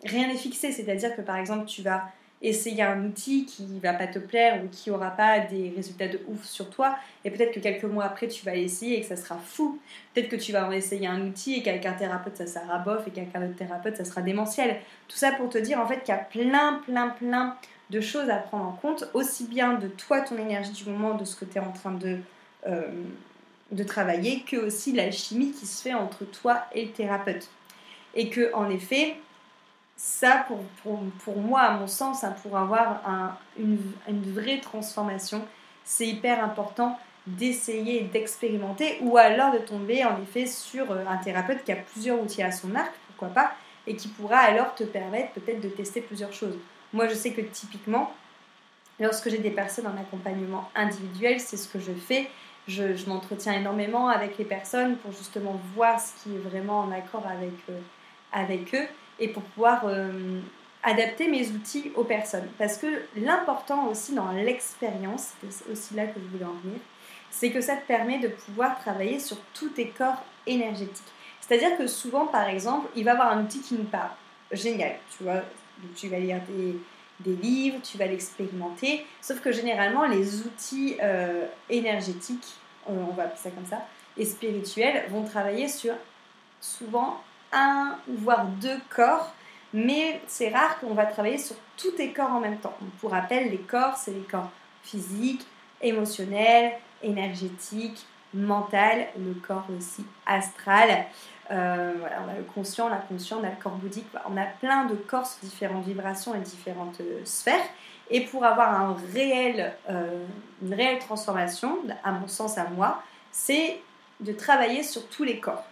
rien 0.04 0.28
n'est 0.28 0.36
fixé. 0.36 0.70
C'est-à-dire 0.70 1.16
que 1.16 1.22
par 1.22 1.36
exemple, 1.36 1.64
tu 1.64 1.82
vas 1.82 2.04
essayer 2.46 2.82
un 2.82 3.04
outil 3.04 3.46
qui 3.46 3.78
va 3.80 3.94
pas 3.94 4.06
te 4.06 4.18
plaire 4.18 4.62
ou 4.62 4.68
qui 4.68 4.90
aura 4.90 5.10
pas 5.10 5.40
des 5.40 5.72
résultats 5.74 6.08
de 6.08 6.20
ouf 6.28 6.44
sur 6.44 6.70
toi 6.70 6.96
et 7.24 7.30
peut-être 7.30 7.52
que 7.52 7.60
quelques 7.60 7.84
mois 7.84 8.04
après 8.04 8.28
tu 8.28 8.44
vas 8.44 8.54
l'essayer 8.54 8.98
et 8.98 9.00
que 9.00 9.06
ça 9.06 9.16
sera 9.16 9.38
fou. 9.38 9.78
Peut-être 10.12 10.28
que 10.28 10.36
tu 10.36 10.52
vas 10.52 10.66
en 10.66 10.70
essayer 10.70 11.06
un 11.06 11.20
outil 11.26 11.54
et 11.54 11.62
qu'avec 11.62 11.86
un 11.86 11.94
thérapeute 11.94 12.36
ça 12.36 12.46
sera 12.46 12.78
bof 12.78 13.06
et 13.06 13.10
qu'avec 13.10 13.34
un 13.34 13.44
autre 13.44 13.56
thérapeute 13.56 13.96
ça 13.96 14.04
sera 14.04 14.22
démentiel. 14.22 14.76
Tout 15.08 15.16
ça 15.16 15.32
pour 15.32 15.48
te 15.48 15.58
dire 15.58 15.80
en 15.80 15.86
fait 15.86 16.00
qu'il 16.00 16.14
y 16.14 16.18
a 16.18 16.20
plein 16.20 16.80
plein 16.84 17.08
plein 17.08 17.56
de 17.90 18.00
choses 18.00 18.30
à 18.30 18.36
prendre 18.36 18.64
en 18.66 18.72
compte, 18.72 19.08
aussi 19.14 19.46
bien 19.46 19.74
de 19.74 19.88
toi, 19.88 20.20
ton 20.20 20.36
énergie 20.38 20.72
du 20.72 20.88
moment, 20.88 21.14
de 21.14 21.24
ce 21.24 21.36
que 21.36 21.44
tu 21.44 21.58
es 21.58 21.60
en 21.60 21.72
train 21.72 21.92
de, 21.92 22.18
euh, 22.66 22.82
de 23.72 23.84
travailler, 23.84 24.42
que 24.42 24.56
aussi 24.56 24.92
la 24.92 25.10
chimie 25.10 25.52
qui 25.52 25.66
se 25.66 25.82
fait 25.82 25.94
entre 25.94 26.24
toi 26.24 26.64
et 26.74 26.86
le 26.86 26.92
thérapeute. 26.92 27.48
Et 28.14 28.30
que 28.30 28.52
en 28.54 28.70
effet, 28.70 29.16
ça, 29.96 30.44
pour, 30.48 30.58
pour, 30.82 31.00
pour, 31.24 31.36
moi, 31.38 31.60
à 31.60 31.76
mon 31.76 31.86
sens, 31.86 32.24
hein, 32.24 32.34
pour 32.42 32.56
avoir 32.56 33.00
un, 33.06 33.36
une, 33.58 33.78
une, 34.08 34.32
vraie 34.32 34.58
transformation, 34.58 35.46
c'est 35.84 36.06
hyper 36.06 36.42
important 36.42 36.98
d'essayer 37.26 38.02
d'expérimenter 38.02 38.98
ou 39.00 39.16
alors 39.16 39.52
de 39.52 39.58
tomber 39.58 40.04
en 40.04 40.20
effet 40.20 40.46
sur 40.46 40.90
euh, 40.90 41.04
un 41.08 41.16
thérapeute 41.16 41.64
qui 41.64 41.72
a 41.72 41.76
plusieurs 41.76 42.20
outils 42.20 42.42
à 42.42 42.52
son 42.52 42.74
arc, 42.74 42.92
pourquoi 43.08 43.28
pas, 43.28 43.52
et 43.86 43.96
qui 43.96 44.08
pourra 44.08 44.38
alors 44.38 44.74
te 44.74 44.84
permettre 44.84 45.32
peut-être 45.32 45.60
de 45.60 45.68
tester 45.68 46.00
plusieurs 46.00 46.32
choses. 46.32 46.58
Moi, 46.92 47.08
je 47.08 47.14
sais 47.14 47.32
que 47.32 47.40
typiquement, 47.40 48.12
lorsque 48.98 49.30
j'ai 49.30 49.38
des 49.38 49.50
personnes 49.50 49.86
en 49.86 49.98
accompagnement 49.98 50.68
individuel, 50.74 51.40
c'est 51.40 51.56
ce 51.56 51.68
que 51.68 51.78
je 51.78 51.92
fais. 51.92 52.28
Je, 52.66 52.96
je 52.96 53.08
m'entretiens 53.08 53.52
énormément 53.52 54.08
avec 54.08 54.38
les 54.38 54.44
personnes 54.44 54.96
pour 54.96 55.12
justement 55.12 55.60
voir 55.74 56.00
ce 56.00 56.12
qui 56.22 56.34
est 56.34 56.38
vraiment 56.38 56.80
en 56.80 56.92
accord 56.92 57.26
avec, 57.26 57.52
euh, 57.70 57.80
avec 58.32 58.74
eux 58.74 58.86
et 59.18 59.28
pour 59.28 59.42
pouvoir 59.42 59.82
euh, 59.84 60.40
adapter 60.82 61.28
mes 61.28 61.48
outils 61.48 61.92
aux 61.94 62.04
personnes. 62.04 62.48
Parce 62.58 62.76
que 62.76 62.86
l'important 63.16 63.88
aussi 63.88 64.14
dans 64.14 64.30
l'expérience, 64.32 65.32
c'est 65.50 65.72
aussi 65.72 65.94
là 65.94 66.06
que 66.06 66.20
je 66.20 66.26
voulais 66.26 66.44
en 66.44 66.58
venir, 66.62 66.78
c'est 67.30 67.50
que 67.50 67.60
ça 67.60 67.76
te 67.76 67.86
permet 67.86 68.18
de 68.18 68.28
pouvoir 68.28 68.78
travailler 68.80 69.18
sur 69.18 69.38
tous 69.54 69.70
tes 69.70 69.88
corps 69.88 70.22
énergétiques. 70.46 71.02
C'est-à-dire 71.40 71.76
que 71.76 71.86
souvent, 71.86 72.26
par 72.26 72.48
exemple, 72.48 72.88
il 72.96 73.04
va 73.04 73.12
avoir 73.12 73.32
un 73.32 73.42
outil 73.42 73.60
qui 73.60 73.74
nous 73.74 73.84
parle. 73.84 74.10
Génial, 74.52 74.96
tu 75.16 75.24
vois, 75.24 75.42
tu 75.96 76.08
vas 76.08 76.18
lire 76.18 76.40
des, 76.48 76.76
des 77.20 77.36
livres, 77.36 77.78
tu 77.82 77.98
vas 77.98 78.06
l'expérimenter. 78.06 79.04
Sauf 79.20 79.40
que 79.40 79.52
généralement, 79.52 80.04
les 80.06 80.42
outils 80.42 80.96
euh, 81.02 81.46
énergétiques, 81.68 82.54
on 82.86 83.12
va 83.12 83.24
appeler 83.24 83.40
ça 83.40 83.50
comme 83.50 83.66
ça, 83.66 83.86
et 84.16 84.24
spirituels, 84.24 85.04
vont 85.10 85.24
travailler 85.24 85.68
sur 85.68 85.94
souvent 86.60 87.20
un 87.54 87.96
voire 88.08 88.46
deux 88.46 88.78
corps, 88.94 89.32
mais 89.72 90.20
c'est 90.26 90.50
rare 90.50 90.78
qu'on 90.80 90.94
va 90.94 91.06
travailler 91.06 91.38
sur 91.38 91.56
tous 91.76 91.92
tes 91.92 92.12
corps 92.12 92.30
en 92.30 92.40
même 92.40 92.58
temps. 92.58 92.76
Pour 93.00 93.10
rappel, 93.10 93.50
les 93.50 93.58
corps, 93.58 93.96
c'est 93.96 94.12
les 94.12 94.20
corps 94.20 94.50
physiques, 94.82 95.46
émotionnels, 95.80 96.72
énergétiques, 97.02 98.06
mental, 98.32 99.06
le 99.18 99.34
corps 99.34 99.66
aussi 99.76 100.04
astral. 100.26 101.06
Euh, 101.50 101.92
voilà, 101.98 102.16
on 102.26 102.30
a 102.30 102.36
le 102.36 102.42
conscient, 102.42 102.88
l'inconscient, 102.88 103.38
on 103.40 103.44
a 103.44 103.50
le 103.50 103.62
corps 103.62 103.76
bouddhique. 103.76 104.06
On 104.28 104.36
a 104.36 104.44
plein 104.44 104.86
de 104.86 104.94
corps 104.94 105.26
sur 105.26 105.40
différentes 105.42 105.84
vibrations 105.84 106.34
et 106.34 106.40
différentes 106.40 107.00
euh, 107.00 107.20
sphères. 107.24 107.64
Et 108.10 108.22
pour 108.22 108.44
avoir 108.44 108.90
euh, 108.90 110.24
une 110.62 110.74
réelle 110.74 110.98
transformation, 110.98 111.78
à 112.02 112.12
mon 112.12 112.28
sens, 112.28 112.58
à 112.58 112.68
moi, 112.68 113.02
c'est 113.30 113.80
de 114.20 114.32
travailler 114.32 114.82
sur 114.82 115.08
tous 115.08 115.24
les 115.24 115.40
corps. 115.40 115.64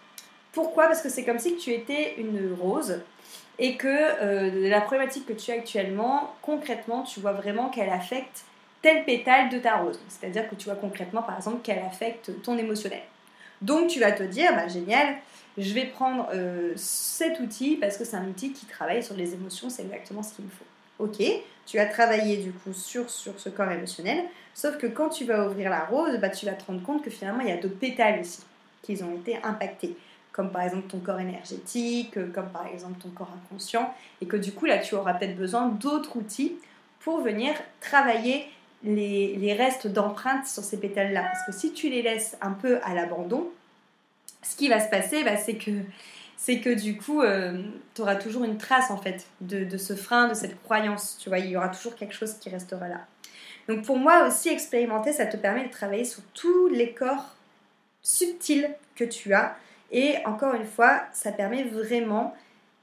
Pourquoi? 0.52 0.87
Parce 0.87 1.02
que 1.02 1.09
c'est 1.09 1.25
comme 1.25 1.38
si 1.38 1.56
tu 1.56 1.71
étais 1.71 2.14
une 2.18 2.54
rose 2.61 3.00
et 3.59 3.76
que 3.76 4.68
la 4.68 4.80
problématique 4.80 5.26
que 5.26 5.32
tu 5.32 5.50
as 5.50 5.54
actuellement, 5.54 6.35
concrètement, 6.42 7.02
tu 7.02 7.21
vois 7.21 7.32
vraiment 7.32 7.68
qu'elle 7.68 7.90
affecte 7.90 8.44
tel 8.82 9.04
pétale 9.04 9.49
de 9.49 9.59
ta 9.59 9.76
rose. 9.76 9.99
C'est-à-dire 10.09 10.49
que 10.49 10.56
tu 10.56 10.66
vois 10.66 10.75
concrètement, 10.75 11.23
par 11.23 11.37
exemple, 11.37 11.62
qu'elle 11.62 11.78
affecte 11.78 12.42
ton 12.42 12.59
émotionnel. 12.59 13.02
Donc 13.62 13.88
tu 13.88 14.00
vas 14.00 14.12
te 14.12 14.25
dire, 14.25 14.54
bah, 14.54 14.68
génial, 14.68 15.16
je 15.56 15.73
vais 15.73 15.87
prendre 15.87 16.28
euh, 16.35 16.73
cet 16.76 17.38
outil 17.40 17.76
parce 17.76 17.97
que 17.97 18.04
c'est 18.04 18.16
un 18.16 18.26
outil 18.26 18.52
qui 18.52 18.66
travaille 18.66 19.02
sur 19.02 19.14
les 19.14 19.35
émotions, 19.35 19.71
c'est 19.71 19.82
exactement 19.82 20.23
ce 20.23 20.35
qu'il 20.35 20.44
me 20.44 20.50
faut. 20.50 20.64
Ok, 20.99 21.23
tu 21.66 21.76
vas 21.76 21.87
travailler 21.87 22.38
du 22.38 22.52
coup 22.52 22.73
sur, 22.73 23.09
sur 23.09 23.38
ce 23.38 23.49
corps 23.49 23.71
émotionnel, 23.71 24.25
sauf 24.54 24.78
que 24.78 24.87
quand 24.87 25.09
tu 25.09 25.25
vas 25.25 25.47
ouvrir 25.47 25.71
la 25.71 25.85
rose, 25.85 26.18
bah, 26.18 26.30
tu 26.30 26.47
vas 26.47 26.52
te 26.52 26.64
rendre 26.64 26.82
compte 26.82 27.02
que 27.02 27.11
finalement 27.11 27.40
il 27.40 27.49
y 27.49 27.52
a 27.52 27.56
d'autres 27.56 27.78
pétales 27.78 28.21
aussi 28.21 28.42
qui 28.82 29.00
ont 29.02 29.14
été 29.14 29.38
impactés, 29.44 29.97
comme 30.32 30.50
par 30.50 30.62
exemple 30.62 30.88
ton 30.88 30.98
corps 30.98 31.20
énergétique, 31.20 32.14
comme 32.32 32.48
par 32.48 32.66
exemple 32.66 33.00
ton 33.00 33.10
corps 33.10 33.30
inconscient, 33.44 33.94
et 34.20 34.26
que 34.26 34.36
du 34.36 34.52
coup 34.52 34.64
là 34.66 34.78
tu 34.78 34.94
auras 34.94 35.14
peut-être 35.14 35.36
besoin 35.36 35.68
d'autres 35.68 36.16
outils 36.16 36.56
pour 37.00 37.20
venir 37.20 37.54
travailler 37.80 38.46
les, 38.84 39.54
restes 39.54 39.86
d'empreintes 39.86 40.46
sur 40.46 40.62
ces 40.62 40.78
pétales-là. 40.78 41.22
Parce 41.22 41.46
que 41.46 41.52
si 41.52 41.72
tu 41.72 41.88
les 41.88 42.02
laisses 42.02 42.36
un 42.40 42.52
peu 42.52 42.78
à 42.82 42.94
l'abandon, 42.94 43.48
ce 44.42 44.56
qui 44.56 44.68
va 44.68 44.80
se 44.80 44.88
passer, 44.88 45.22
bah, 45.24 45.36
c'est 45.36 45.56
que 46.58 46.74
du 46.74 46.96
coup, 46.96 47.22
euh, 47.22 47.62
tu 47.94 48.02
auras 48.02 48.16
toujours 48.16 48.44
une 48.44 48.58
trace 48.58 48.90
en 48.90 48.96
fait 48.96 49.26
de, 49.40 49.76
ce 49.76 49.94
frein, 49.94 50.28
de 50.28 50.34
cette 50.34 50.60
croyance. 50.62 51.16
Tu 51.20 51.28
vois, 51.28 51.38
il 51.38 51.50
y 51.50 51.56
aura 51.56 51.68
toujours 51.68 51.94
quelque 51.94 52.14
chose 52.14 52.34
qui 52.34 52.50
restera 52.50 52.88
là. 52.88 53.06
Donc 53.68 53.84
pour 53.84 53.96
moi 53.96 54.26
aussi, 54.26 54.48
expérimenter, 54.48 55.12
ça 55.12 55.26
te 55.26 55.36
permet 55.36 55.66
de 55.66 55.70
travailler 55.70 56.04
sur 56.04 56.22
tous 56.34 56.68
les 56.68 56.92
corps 56.92 57.36
subtils 58.02 58.70
que 58.96 59.04
tu 59.04 59.32
as. 59.32 59.56
Et 59.92 60.16
encore 60.25 60.54
une 60.54 60.64
fois, 60.64 61.02
ça 61.12 61.30
permet 61.30 61.64
vraiment 61.64 62.34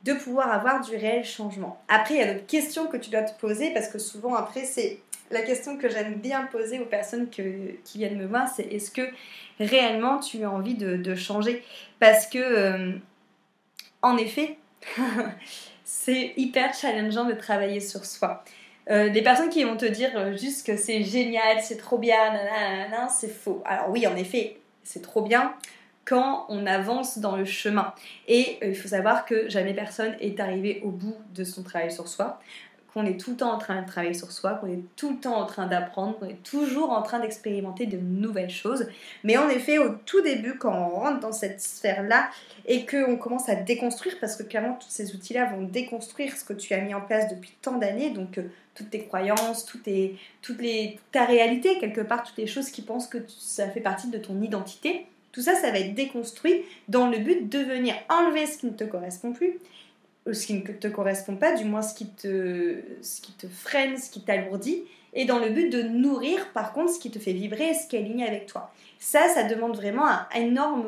de 0.03 0.13
pouvoir 0.13 0.51
avoir 0.51 0.81
du 0.81 0.95
réel 0.95 1.25
changement. 1.25 1.81
Après, 1.87 2.15
il 2.15 2.19
y 2.19 2.23
a 2.23 2.33
d'autres 2.33 2.45
questions 2.45 2.87
que 2.87 2.97
tu 2.97 3.09
dois 3.09 3.23
te 3.23 3.37
poser 3.39 3.71
parce 3.73 3.89
que 3.89 3.99
souvent 3.99 4.35
après, 4.35 4.63
c'est 4.63 4.99
la 5.31 5.41
question 5.41 5.77
que 5.77 5.89
j'aime 5.89 6.15
bien 6.15 6.43
poser 6.43 6.79
aux 6.79 6.85
personnes 6.85 7.29
qui 7.29 7.97
viennent 7.97 8.17
me 8.17 8.25
voir, 8.25 8.47
c'est 8.47 8.63
est-ce 8.63 8.91
que 8.91 9.09
réellement 9.59 10.19
tu 10.19 10.43
as 10.43 10.49
envie 10.49 10.75
de, 10.75 11.15
changer? 11.15 11.63
Parce 11.99 12.25
que, 12.27 12.39
euh, 12.39 12.93
en 14.01 14.17
effet, 14.17 14.57
c'est 15.83 16.33
hyper 16.37 16.73
challengeant 16.73 17.25
de 17.25 17.33
travailler 17.33 17.79
sur 17.79 18.05
soi. 18.05 18.43
Euh, 18.89 19.09
des 19.09 19.21
personnes 19.21 19.49
qui 19.49 19.63
vont 19.63 19.77
te 19.77 19.85
dire 19.85 20.11
euh, 20.15 20.35
juste 20.35 20.65
que 20.65 20.75
c'est 20.75 21.03
génial, 21.03 21.61
c'est 21.61 21.77
trop 21.77 21.99
bien, 21.99 22.33
c'est 23.09 23.31
faux. 23.31 23.61
Alors 23.65 23.91
oui, 23.91 24.07
en 24.07 24.15
effet, 24.15 24.57
c'est 24.83 25.01
trop 25.01 25.21
bien 25.21 25.53
quand 26.09 26.47
on 26.49 26.65
avance 26.65 27.19
dans 27.19 27.37
le 27.37 27.45
chemin. 27.45 27.93
Et 28.27 28.57
il 28.63 28.75
faut 28.75 28.87
savoir 28.87 29.25
que 29.25 29.47
jamais 29.47 29.75
personne 29.75 30.15
est 30.19 30.39
arrivé 30.39 30.81
au 30.83 30.89
bout 30.89 31.15
de 31.35 31.43
son 31.43 31.61
travail 31.61 31.91
sur 31.91 32.07
soi 32.07 32.39
qu'on 32.93 33.05
est 33.05 33.19
tout 33.19 33.31
le 33.31 33.37
temps 33.37 33.53
en 33.53 33.59
train 33.59 33.81
de 33.83 33.87
travailler 33.87 34.15
sur 34.15 34.31
soi, 34.31 34.55
qu'on 34.55 34.67
est 34.67 34.81
tout 34.95 35.11
le 35.11 35.17
temps 35.17 35.35
en 35.35 35.45
train 35.45 35.67
d'apprendre, 35.67 36.17
qu'on 36.17 36.25
est 36.25 36.41
toujours 36.43 36.89
en 36.89 37.03
train 37.03 37.19
d'expérimenter 37.19 37.85
de 37.85 37.97
nouvelles 37.97 38.49
choses. 38.49 38.87
Mais 39.23 39.37
en 39.37 39.47
effet, 39.47 39.77
au 39.77 39.89
tout 40.05 40.21
début, 40.21 40.57
quand 40.57 40.73
on 40.73 40.89
rentre 40.89 41.19
dans 41.19 41.31
cette 41.31 41.61
sphère-là 41.61 42.31
et 42.65 42.87
qu'on 42.87 43.17
commence 43.17 43.47
à 43.47 43.55
déconstruire, 43.55 44.15
parce 44.19 44.35
que 44.35 44.41
clairement, 44.43 44.73
tous 44.73 44.89
ces 44.89 45.13
outils-là 45.13 45.45
vont 45.53 45.61
déconstruire 45.61 46.35
ce 46.35 46.43
que 46.43 46.53
tu 46.53 46.73
as 46.73 46.81
mis 46.81 46.95
en 46.95 47.01
place 47.01 47.29
depuis 47.29 47.53
tant 47.61 47.77
d'années, 47.77 48.09
donc 48.09 48.39
euh, 48.39 48.49
toutes 48.73 48.89
tes 48.89 49.03
croyances, 49.05 49.65
toutes 49.65 49.87
toutes 50.41 50.61
les, 50.61 50.99
ta 51.11 51.25
réalité, 51.25 51.77
quelque 51.77 52.01
part, 52.01 52.23
toutes 52.23 52.37
les 52.37 52.47
choses 52.47 52.71
qui 52.71 52.81
pensent 52.81 53.07
que 53.07 53.19
ça 53.27 53.69
fait 53.69 53.81
partie 53.81 54.09
de 54.09 54.17
ton 54.17 54.41
identité. 54.41 55.05
Tout 55.31 55.41
ça, 55.41 55.55
ça 55.55 55.71
va 55.71 55.79
être 55.79 55.93
déconstruit 55.93 56.63
dans 56.87 57.07
le 57.07 57.19
but 57.19 57.47
de 57.49 57.59
venir 57.59 57.95
enlever 58.09 58.45
ce 58.45 58.57
qui 58.57 58.65
ne 58.65 58.71
te 58.71 58.83
correspond 58.83 59.33
plus 59.33 59.59
ce 60.33 60.45
qui 60.45 60.53
ne 60.55 60.61
te 60.61 60.87
correspond 60.87 61.35
pas, 61.35 61.55
du 61.55 61.65
moins 61.65 61.81
ce 61.81 61.93
qui 61.93 62.07
te, 62.07 62.81
freine, 63.51 63.97
ce 63.97 64.09
qui 64.09 64.21
t'alourdit, 64.21 64.83
et 65.13 65.25
dans 65.25 65.39
le 65.39 65.49
but 65.49 65.69
de 65.69 65.81
nourrir 65.81 66.49
par 66.53 66.73
contre 66.73 66.93
ce 66.93 66.99
qui 66.99 67.09
te 67.09 67.19
fait 67.19 67.33
vibrer 67.33 67.69
et 67.69 67.73
ce 67.73 67.87
qui 67.87 67.95
est 67.95 67.99
aligné 67.99 68.27
avec 68.27 68.45
toi. 68.45 68.71
Ça, 68.99 69.27
ça 69.29 69.43
demande 69.43 69.75
vraiment 69.75 70.05
un 70.05 70.27
énorme 70.35 70.85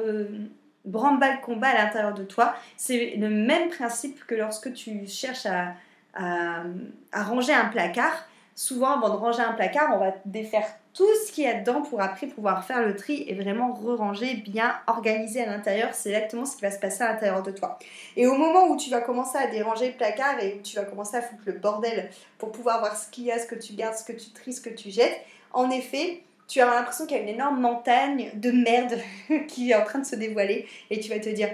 branle-balle 0.86 1.41
combat 1.41 1.69
à 1.69 1.86
l'intérieur 1.86 2.13
de 2.13 2.24
toi. 2.24 2.55
C'est 2.77 3.15
le 3.17 3.29
même 3.29 3.69
principe 3.69 4.25
que 4.25 4.36
lorsque 4.36 4.74
tu 4.74 5.07
cherches 5.07 5.45
à, 5.45 5.74
à, 6.13 6.63
à 7.12 7.24
ranger 7.24 7.53
un 7.53 7.65
placard. 7.65 8.27
Souvent, 8.53 8.98
avant 8.98 9.10
de 9.10 9.17
ranger 9.17 9.41
un 9.41 9.53
placard, 9.53 9.91
on 9.95 9.98
va 9.98 10.13
défaire 10.25 10.67
tout 10.93 11.07
ce 11.25 11.31
qu'il 11.31 11.45
y 11.45 11.48
a 11.48 11.60
dedans 11.60 11.81
pour 11.81 12.01
après 12.01 12.27
pouvoir 12.27 12.65
faire 12.65 12.86
le 12.86 12.95
tri 12.95 13.24
et 13.27 13.33
vraiment 13.33 13.74
re-ranger, 13.74 14.36
bien 14.36 14.75
organiser 14.88 15.41
à 15.41 15.45
l'intérieur. 15.45 15.93
C'est 15.93 16.10
exactement 16.10 16.45
ce 16.45 16.55
qui 16.57 16.62
va 16.62 16.71
se 16.71 16.79
passer 16.79 17.03
à 17.03 17.13
l'intérieur 17.13 17.43
de 17.43 17.51
toi. 17.51 17.79
Et 18.17 18.27
au 18.27 18.36
moment 18.36 18.67
où 18.67 18.77
tu 18.77 18.89
vas 18.89 19.00
commencer 19.00 19.38
à 19.38 19.48
déranger 19.48 19.88
le 19.91 19.95
placard 19.95 20.39
et 20.41 20.55
où 20.55 20.62
tu 20.62 20.75
vas 20.75 20.83
commencer 20.83 21.15
à 21.15 21.21
foutre 21.21 21.43
le 21.45 21.53
bordel 21.53 22.10
pour 22.38 22.51
pouvoir 22.51 22.79
voir 22.79 22.98
ce 22.98 23.10
qu'il 23.10 23.24
y 23.24 23.31
a, 23.31 23.39
ce 23.39 23.48
que 23.48 23.55
tu 23.55 23.74
gardes, 23.74 23.95
ce 23.95 24.03
que 24.03 24.12
tu 24.12 24.31
tries, 24.31 24.53
ce 24.53 24.62
que 24.62 24.69
tu 24.69 24.91
jettes, 24.91 25.19
en 25.53 25.69
effet, 25.69 26.24
tu 26.48 26.60
as 26.60 26.65
l'impression 26.65 27.05
qu'il 27.05 27.15
y 27.15 27.19
a 27.19 27.24
une 27.24 27.29
énorme 27.29 27.62
montagne 27.62 28.31
de 28.33 28.51
merde 28.51 28.98
qui 29.48 29.71
est 29.71 29.75
en 29.75 29.86
train 29.86 30.00
de 30.00 30.05
se 30.05 30.15
dévoiler 30.17 30.67
et 30.89 31.00
tu 31.00 31.10
vas 31.10 31.19
te 31.19 31.29
dire 31.29 31.50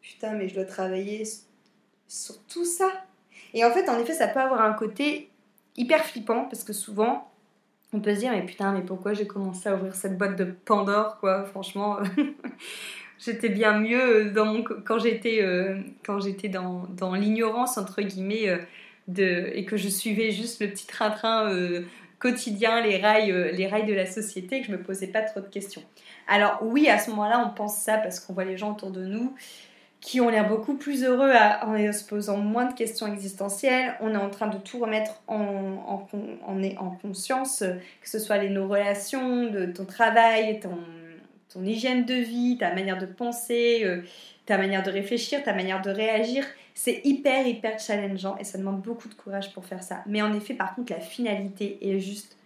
putain 0.00 0.32
mais 0.32 0.48
je 0.48 0.54
dois 0.54 0.64
travailler 0.64 1.24
sur 2.06 2.42
tout 2.46 2.64
ça. 2.64 2.90
Et 3.52 3.64
en 3.64 3.70
fait, 3.70 3.88
en 3.88 3.98
effet, 3.98 4.14
ça 4.14 4.28
peut 4.28 4.40
avoir 4.40 4.62
un 4.62 4.72
côté 4.72 5.30
hyper 5.76 6.04
flippant 6.04 6.44
parce 6.44 6.64
que 6.64 6.72
souvent, 6.72 7.27
on 7.92 8.00
peut 8.00 8.14
se 8.14 8.20
dire 8.20 8.32
mais 8.32 8.44
putain 8.44 8.72
mais 8.72 8.82
pourquoi 8.82 9.14
j'ai 9.14 9.26
commencé 9.26 9.68
à 9.68 9.74
ouvrir 9.74 9.94
cette 9.94 10.18
boîte 10.18 10.36
de 10.36 10.44
Pandore 10.44 11.18
quoi 11.18 11.44
franchement 11.44 11.98
j'étais 13.18 13.48
bien 13.48 13.78
mieux 13.78 14.30
dans 14.30 14.44
mon 14.44 14.62
quand 14.62 14.98
j'étais 14.98 15.40
euh, 15.42 15.80
dans, 16.52 16.86
dans 16.90 17.14
l'ignorance 17.14 17.78
entre 17.78 18.02
guillemets 18.02 18.48
euh, 18.48 18.58
de 19.08 19.50
et 19.54 19.64
que 19.64 19.76
je 19.76 19.88
suivais 19.88 20.30
juste 20.30 20.60
le 20.60 20.68
petit 20.68 20.86
train-train 20.86 21.50
euh, 21.50 21.82
quotidien 22.18 22.82
les 22.82 22.98
rails 22.98 23.52
les 23.54 23.66
rails 23.66 23.86
de 23.86 23.94
la 23.94 24.06
société 24.06 24.60
que 24.60 24.66
je 24.66 24.72
me 24.72 24.82
posais 24.82 25.06
pas 25.06 25.22
trop 25.22 25.40
de 25.40 25.46
questions. 25.46 25.82
Alors 26.26 26.58
oui 26.62 26.88
à 26.88 26.98
ce 26.98 27.10
moment-là 27.10 27.42
on 27.46 27.54
pense 27.54 27.80
ça 27.80 27.96
parce 27.96 28.20
qu'on 28.20 28.34
voit 28.34 28.44
les 28.44 28.58
gens 28.58 28.72
autour 28.72 28.90
de 28.90 29.04
nous 29.04 29.34
qui 30.00 30.20
ont 30.20 30.28
l'air 30.28 30.48
beaucoup 30.48 30.74
plus 30.74 31.02
heureux 31.02 31.32
en 31.62 31.92
se 31.92 32.04
posant 32.04 32.36
moins 32.36 32.66
de 32.66 32.74
questions 32.74 33.06
existentielles. 33.12 33.94
On 34.00 34.12
est 34.14 34.16
en 34.16 34.30
train 34.30 34.46
de 34.46 34.58
tout 34.58 34.78
remettre 34.78 35.20
en, 35.26 35.36
en, 35.36 36.08
en, 36.46 36.62
en 36.62 36.90
conscience, 36.90 37.64
que 38.00 38.08
ce 38.08 38.18
soit 38.18 38.38
les, 38.38 38.48
nos 38.48 38.68
relations, 38.68 39.50
ton 39.74 39.84
travail, 39.84 40.60
ton, 40.60 40.78
ton, 41.52 41.64
hygiène 41.64 42.04
de 42.04 42.14
vie, 42.14 42.56
ta 42.58 42.72
manière 42.72 42.98
de 42.98 43.06
penser, 43.06 43.80
euh, 43.84 44.02
ta 44.46 44.56
manière 44.56 44.84
de 44.84 44.90
réfléchir, 44.90 45.42
ta 45.42 45.52
manière 45.52 45.82
de 45.82 45.90
réagir. 45.90 46.44
C'est 46.74 47.00
hyper, 47.04 47.44
hyper 47.46 47.80
challengeant 47.80 48.36
et 48.38 48.44
ça 48.44 48.56
demande 48.56 48.80
beaucoup 48.80 49.08
de 49.08 49.14
courage 49.14 49.52
pour 49.52 49.64
faire 49.64 49.82
ça. 49.82 50.04
Mais 50.06 50.22
en 50.22 50.32
effet, 50.32 50.54
par 50.54 50.76
contre, 50.76 50.92
la 50.92 51.00
finalité 51.00 51.76
est 51.82 51.98
juste 51.98 52.36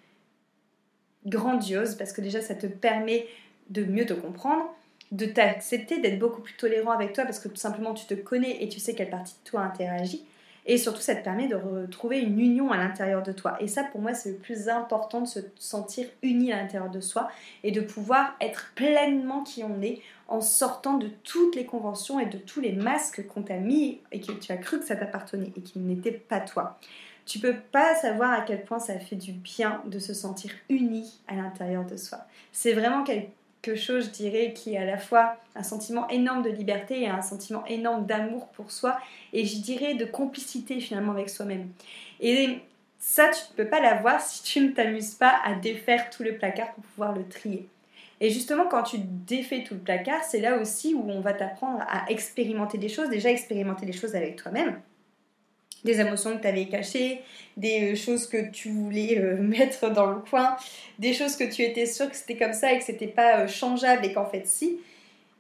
grandiose 1.27 1.97
parce 1.97 2.13
que 2.13 2.23
déjà, 2.23 2.41
ça 2.41 2.55
te 2.55 2.67
permet 2.67 3.27
de 3.69 3.85
mieux 3.85 4.07
te 4.07 4.15
comprendre 4.15 4.75
de 5.13 5.27
t'accepter, 5.27 6.01
d'être 6.01 6.19
beaucoup 6.19 6.41
plus 6.41 6.55
tolérant 6.55 6.91
avec 6.91 7.13
toi 7.13 7.25
parce 7.25 7.39
que 7.39 7.49
tout 7.49 7.57
simplement 7.57 7.95
tu 7.95 8.07
te 8.07 8.15
connais 8.15 8.63
et 8.63 8.69
tu 8.69 8.81
sais 8.81 8.95
quelle 8.95 9.11
partie 9.11 9.35
de 9.45 9.51
toi 9.51 9.61
interagit. 9.61 10.25
Et 10.65 10.79
surtout, 10.79 11.01
ça 11.01 11.17
te 11.17 11.25
permet 11.25 11.49
de 11.49 11.57
retrouver 11.57 12.21
une 12.21 12.39
union 12.39 12.71
à 12.71 12.77
l'intérieur 12.77 13.23
de 13.23 13.33
toi. 13.33 13.57
Et 13.61 13.67
ça, 13.67 13.83
pour 13.83 14.01
moi, 14.01 14.15
c'est 14.15 14.31
le 14.31 14.37
plus 14.37 14.69
important 14.69 15.21
de 15.23 15.27
se 15.27 15.41
sentir 15.59 16.07
uni 16.23 16.53
à 16.53 16.63
l'intérieur 16.63 16.91
de 16.91 17.01
soi 17.01 17.29
et 17.65 17.73
de 17.73 17.81
pouvoir 17.81 18.37
être 18.41 18.71
pleinement 18.77 19.43
qui 19.43 19.65
on 19.65 19.83
est 19.83 20.01
en 20.29 20.41
sortant 20.41 20.99
de 20.99 21.09
toutes 21.25 21.57
les 21.57 21.67
conventions 21.67 22.21
et 22.21 22.27
de 22.27 22.39
tous 22.39 22.61
les 22.61 22.73
masques 22.73 23.27
qu'on 23.27 23.43
t'a 23.43 23.57
mis 23.57 24.01
et 24.13 24.21
que 24.21 24.33
tu 24.33 24.53
as 24.53 24.57
cru 24.57 24.79
que 24.79 24.85
ça 24.85 24.95
t'appartenait 24.95 25.53
et 25.57 25.63
qui 25.63 25.81
n'étaient 25.81 26.13
pas 26.13 26.41
toi. 26.41 26.79
Tu 27.27 27.41
peux 27.41 27.57
pas 27.73 27.97
savoir 27.97 28.31
à 28.33 28.43
quel 28.43 28.63
point 28.65 28.79
ça 28.79 28.99
fait 28.99 29.17
du 29.17 29.33
bien 29.33 29.83
de 29.87 29.99
se 29.99 30.15
sentir 30.15 30.53
uni 30.69 31.21
à 31.27 31.35
l'intérieur 31.35 31.85
de 31.85 31.97
soi. 31.97 32.19
C'est 32.53 32.73
vraiment 32.73 33.03
quelque 33.03 33.31
quelque 33.63 33.77
chose, 33.77 34.07
je 34.07 34.11
dirais, 34.11 34.53
qui 34.55 34.75
est 34.75 34.79
à 34.79 34.85
la 34.85 34.99
fois 34.99 35.37
un 35.55 35.63
sentiment 35.63 36.09
énorme 36.09 36.43
de 36.43 36.51
liberté 36.51 37.03
et 37.03 37.09
un 37.09 37.23
sentiment 37.23 37.65
énorme 37.67 38.07
d'amour 38.07 38.49
pour 38.49 38.71
soi, 38.73 38.99
et 39.33 39.47
je 39.47 39.59
dirais 39.59 39.95
de 39.95 40.05
complicité 40.05 40.81
finalement 40.81 41.13
avec 41.13 41.31
soi-même. 41.31 41.69
Et 42.21 42.59
ça, 42.99 43.29
tu 43.29 43.41
ne 43.53 43.65
peux 43.65 43.71
pas 43.71 43.81
l'avoir 43.81 44.21
si 44.21 44.43
tu 44.43 44.61
ne 44.61 44.73
t'amuses 44.73 45.15
pas 45.15 45.41
à 45.45 45.55
défaire 45.55 46.11
tout 46.11 46.23
le 46.23 46.37
placard 46.37 46.73
pour 46.75 46.85
pouvoir 46.85 47.15
le 47.15 47.27
trier. 47.27 47.69
Et 48.21 48.31
justement, 48.31 48.67
quand 48.67 48.85
tu 48.85 48.99
défais 48.99 49.65
tout 49.65 49.75
le 49.75 49.81
placard, 49.81 50.23
c'est 50.23 50.41
là 50.41 50.57
aussi 50.59 50.95
où 50.95 51.11
on 51.11 51.21
va 51.21 51.33
t'apprendre 51.33 51.83
à 51.89 52.09
expérimenter 52.11 52.79
des 52.79 52.89
choses, 52.89 53.09
déjà 53.09 53.31
expérimenter 53.31 53.87
des 53.87 53.93
choses 53.93 54.15
avec 54.15 54.37
toi-même, 54.37 54.81
des 55.85 56.01
émotions 56.01 56.37
que 56.37 56.43
tu 56.43 56.49
avais 56.49 56.67
cachées, 56.67 57.21
des 57.57 57.93
euh, 57.93 57.97
choses 57.97 58.27
que 58.27 58.51
tu 58.51 58.71
voulais 58.71 59.19
euh, 59.19 59.37
mettre 59.41 59.91
dans 59.91 60.07
le 60.07 60.21
coin, 60.21 60.57
des 60.99 61.13
choses 61.13 61.37
que 61.37 61.45
tu 61.45 61.63
étais 61.63 61.87
sûr 61.87 62.11
que 62.11 62.17
c'était 62.17 62.37
comme 62.37 62.53
ça 62.53 62.73
et 62.73 62.79
que 62.79 62.85
c'était 62.85 63.07
pas 63.07 63.41
euh, 63.41 63.49
changeable 63.49 64.05
et 64.05 64.13
qu'en 64.13 64.27
fait 64.27 64.47
si. 64.47 64.79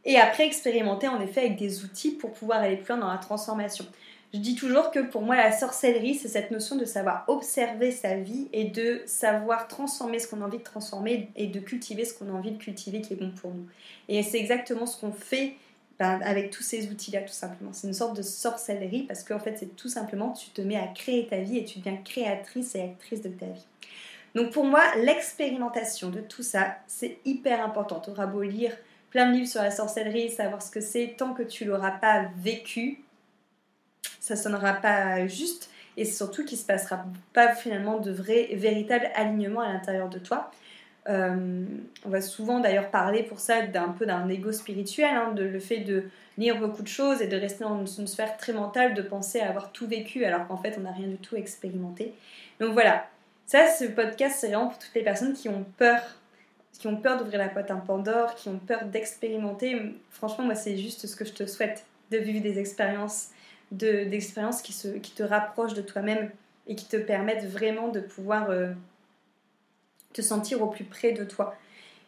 Et 0.04 0.18
après 0.18 0.46
expérimenter 0.46 1.06
en 1.06 1.20
effet 1.20 1.40
avec 1.42 1.56
des 1.56 1.84
outils 1.84 2.10
pour 2.10 2.32
pouvoir 2.32 2.60
aller 2.60 2.76
plus 2.76 2.94
loin 2.94 2.98
dans 2.98 3.12
la 3.12 3.18
transformation. 3.18 3.86
Je 4.34 4.38
dis 4.38 4.54
toujours 4.56 4.90
que 4.90 4.98
pour 4.98 5.22
moi 5.22 5.36
la 5.36 5.52
sorcellerie 5.52 6.14
c'est 6.14 6.26
cette 6.26 6.50
notion 6.50 6.74
de 6.74 6.86
savoir 6.86 7.24
observer 7.28 7.92
sa 7.92 8.16
vie 8.16 8.48
et 8.52 8.64
de 8.64 9.02
savoir 9.06 9.68
transformer 9.68 10.18
ce 10.18 10.26
qu'on 10.26 10.40
a 10.40 10.46
envie 10.46 10.58
de 10.58 10.62
transformer 10.64 11.28
et 11.36 11.46
de 11.46 11.60
cultiver 11.60 12.04
ce 12.04 12.14
qu'on 12.14 12.30
a 12.30 12.32
envie 12.32 12.50
de 12.50 12.58
cultiver 12.58 13.00
qui 13.00 13.12
est 13.12 13.16
bon 13.16 13.30
pour 13.30 13.52
nous. 13.52 13.66
Et 14.08 14.22
c'est 14.22 14.38
exactement 14.38 14.86
ce 14.86 14.98
qu'on 14.98 15.12
fait 15.12 15.54
ben, 15.98 16.20
avec 16.22 16.50
tous 16.50 16.62
ces 16.62 16.88
outils-là, 16.90 17.22
tout 17.22 17.32
simplement. 17.32 17.72
C'est 17.72 17.86
une 17.86 17.94
sorte 17.94 18.16
de 18.16 18.22
sorcellerie 18.22 19.02
parce 19.02 19.24
qu'en 19.24 19.38
fait, 19.38 19.56
c'est 19.58 19.76
tout 19.76 19.88
simplement, 19.88 20.32
tu 20.32 20.50
te 20.50 20.60
mets 20.60 20.76
à 20.76 20.86
créer 20.88 21.26
ta 21.26 21.38
vie 21.38 21.58
et 21.58 21.64
tu 21.64 21.78
deviens 21.78 21.96
créatrice 21.96 22.74
et 22.74 22.82
actrice 22.82 23.22
de 23.22 23.28
ta 23.28 23.46
vie. 23.46 23.66
Donc 24.34 24.50
pour 24.50 24.64
moi, 24.64 24.82
l'expérimentation 24.96 26.08
de 26.08 26.20
tout 26.20 26.42
ça, 26.42 26.76
c'est 26.86 27.18
hyper 27.24 27.64
important. 27.64 28.00
Tu 28.00 28.10
auras 28.10 28.26
beau 28.26 28.42
lire 28.42 28.72
plein 29.10 29.30
de 29.30 29.34
livres 29.34 29.48
sur 29.48 29.62
la 29.62 29.70
sorcellerie, 29.70 30.30
savoir 30.30 30.62
ce 30.62 30.70
que 30.70 30.80
c'est, 30.80 31.14
tant 31.18 31.34
que 31.34 31.42
tu 31.42 31.66
l'auras 31.66 31.90
pas 31.90 32.30
vécu, 32.38 33.04
ça 34.20 34.36
sonnera 34.36 34.72
pas 34.74 35.26
juste 35.26 35.68
et 35.96 36.06
surtout 36.06 36.44
qu'il 36.44 36.56
se 36.56 36.64
passera 36.64 37.04
pas 37.34 37.54
finalement 37.54 37.98
de 37.98 38.10
vrai, 38.10 38.48
véritable 38.54 39.10
alignement 39.14 39.60
à 39.60 39.72
l'intérieur 39.72 40.08
de 40.08 40.18
toi. 40.18 40.50
Euh, 41.08 41.64
on 42.04 42.08
va 42.08 42.20
souvent 42.20 42.60
d'ailleurs 42.60 42.90
parler 42.90 43.24
pour 43.24 43.40
ça 43.40 43.62
d'un 43.62 43.88
peu 43.88 44.06
d'un 44.06 44.28
ego 44.28 44.52
spirituel, 44.52 45.10
hein, 45.14 45.32
de 45.32 45.42
le 45.42 45.58
fait 45.58 45.78
de 45.78 46.04
lire 46.38 46.58
beaucoup 46.60 46.82
de 46.82 46.88
choses 46.88 47.20
et 47.20 47.26
de 47.26 47.36
rester 47.36 47.64
dans 47.64 47.84
une 47.84 48.06
sphère 48.06 48.36
très 48.36 48.52
mentale, 48.52 48.94
de 48.94 49.02
penser 49.02 49.40
à 49.40 49.48
avoir 49.48 49.72
tout 49.72 49.86
vécu 49.86 50.24
alors 50.24 50.46
qu'en 50.46 50.56
fait 50.56 50.76
on 50.78 50.82
n'a 50.82 50.92
rien 50.92 51.08
du 51.08 51.16
tout 51.16 51.36
expérimenté. 51.36 52.14
Donc 52.60 52.72
voilà, 52.72 53.06
ça 53.46 53.68
ce 53.68 53.84
podcast 53.84 54.36
c'est 54.38 54.48
vraiment 54.48 54.68
pour 54.68 54.78
toutes 54.78 54.94
les 54.94 55.02
personnes 55.02 55.32
qui 55.32 55.48
ont 55.48 55.64
peur, 55.76 56.00
qui 56.72 56.86
ont 56.86 56.96
peur 56.96 57.18
d'ouvrir 57.18 57.38
la 57.40 57.48
boîte 57.48 57.70
à 57.72 57.76
Pandore, 57.76 58.36
qui 58.36 58.48
ont 58.48 58.58
peur 58.58 58.84
d'expérimenter. 58.84 59.96
Franchement 60.10 60.44
moi 60.44 60.54
c'est 60.54 60.76
juste 60.76 61.06
ce 61.08 61.16
que 61.16 61.24
je 61.24 61.32
te 61.32 61.46
souhaite, 61.46 61.84
de 62.12 62.18
vivre 62.18 62.42
des 62.42 62.60
expériences, 62.60 63.30
d'expériences 63.72 64.62
qui, 64.62 64.72
te 65.14 65.22
rapprochent 65.24 65.74
de 65.74 65.82
toi-même 65.82 66.30
et 66.68 66.76
qui 66.76 66.86
te 66.86 66.96
permettent 66.96 67.46
vraiment 67.46 67.88
de 67.88 67.98
pouvoir... 67.98 68.50
Euh, 68.50 68.72
te 70.12 70.22
sentir 70.22 70.62
au 70.62 70.66
plus 70.66 70.84
près 70.84 71.12
de 71.12 71.24
toi. 71.24 71.54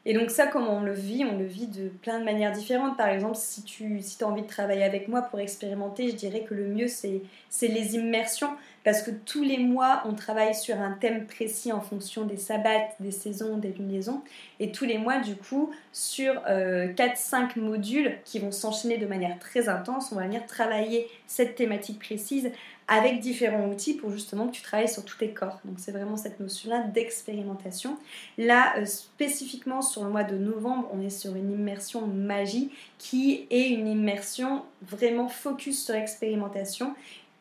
Et 0.07 0.13
donc 0.13 0.31
ça, 0.31 0.47
comment 0.47 0.77
on 0.77 0.83
le 0.83 0.93
vit 0.93 1.25
On 1.25 1.39
le 1.39 1.47
vit 1.47 1.67
de 1.67 1.89
plein 1.89 2.19
de 2.19 2.25
manières 2.25 2.53
différentes. 2.53 2.97
Par 2.97 3.09
exemple, 3.09 3.37
si 3.37 3.63
tu 3.63 4.03
si 4.03 4.23
as 4.23 4.27
envie 4.27 4.43
de 4.43 4.47
travailler 4.47 4.85
avec 4.85 5.09
moi 5.09 5.23
pour 5.23 5.41
expérimenter, 5.41 6.11
je 6.11 6.15
dirais 6.15 6.45
que 6.47 6.53
le 6.53 6.67
mieux, 6.67 6.89
c'est 6.89 7.23
les 7.63 7.95
immersions. 7.95 8.51
Parce 8.85 9.01
que 9.01 9.11
tous 9.11 9.43
les 9.43 9.57
mois, 9.57 10.03
on 10.05 10.13
travaille 10.13 10.55
sur 10.55 10.79
un 10.79 10.93
thème 10.93 11.27
précis 11.27 11.73
en 11.73 11.81
fonction 11.81 12.27
des 12.27 12.37
sabbats, 12.37 12.91
des 13.01 13.13
saisons, 13.13 13.57
des 13.57 13.73
lunaisons. 13.73 14.21
Et 14.61 14.73
tous 14.73 14.85
les 14.85 14.99
mois, 14.99 15.21
du 15.21 15.37
coup, 15.37 15.71
sur 15.91 16.35
4-5 16.35 16.45
euh, 16.49 17.63
modules 17.63 18.19
qui 18.27 18.41
vont 18.41 18.53
s'enchaîner 18.53 18.99
de 18.99 19.07
manière 19.07 19.39
très 19.39 19.71
intense, 19.71 20.13
on 20.13 20.17
va 20.17 20.25
venir 20.25 20.45
travailler 20.45 21.09
cette 21.27 21.55
thématique 21.55 21.99
précise 21.99 22.51
avec 22.87 23.21
différents 23.21 23.67
outils 23.67 23.95
pour 23.95 24.11
justement 24.11 24.49
que 24.49 24.53
tu 24.53 24.63
travailles 24.63 24.89
sur 24.89 25.05
tous 25.05 25.19
tes 25.19 25.31
corps. 25.31 25.61
Donc 25.65 25.77
c'est 25.79 25.93
vraiment 25.93 26.17
cette 26.17 26.41
notion-là 26.41 26.81
d'expérimentation. 26.83 27.97
Là, 28.37 28.75
euh, 28.79 28.85
spécifiquement 28.85 29.83
sur 29.83 30.05
le 30.05 30.11
mois 30.11 30.25
de 30.25 30.37
novembre, 30.37 30.89
on 30.93 31.01
est 31.01 31.11
sur 31.11 31.35
une 31.35 31.51
immersion 31.51 32.07
magie 32.07 32.71
qui 32.99 33.47
est 33.51 33.69
une 33.69 33.89
immersion 33.89 34.63
vraiment 34.83 35.29
focus 35.29 35.85
sur 35.85 35.95
l'expérimentation 35.95 36.95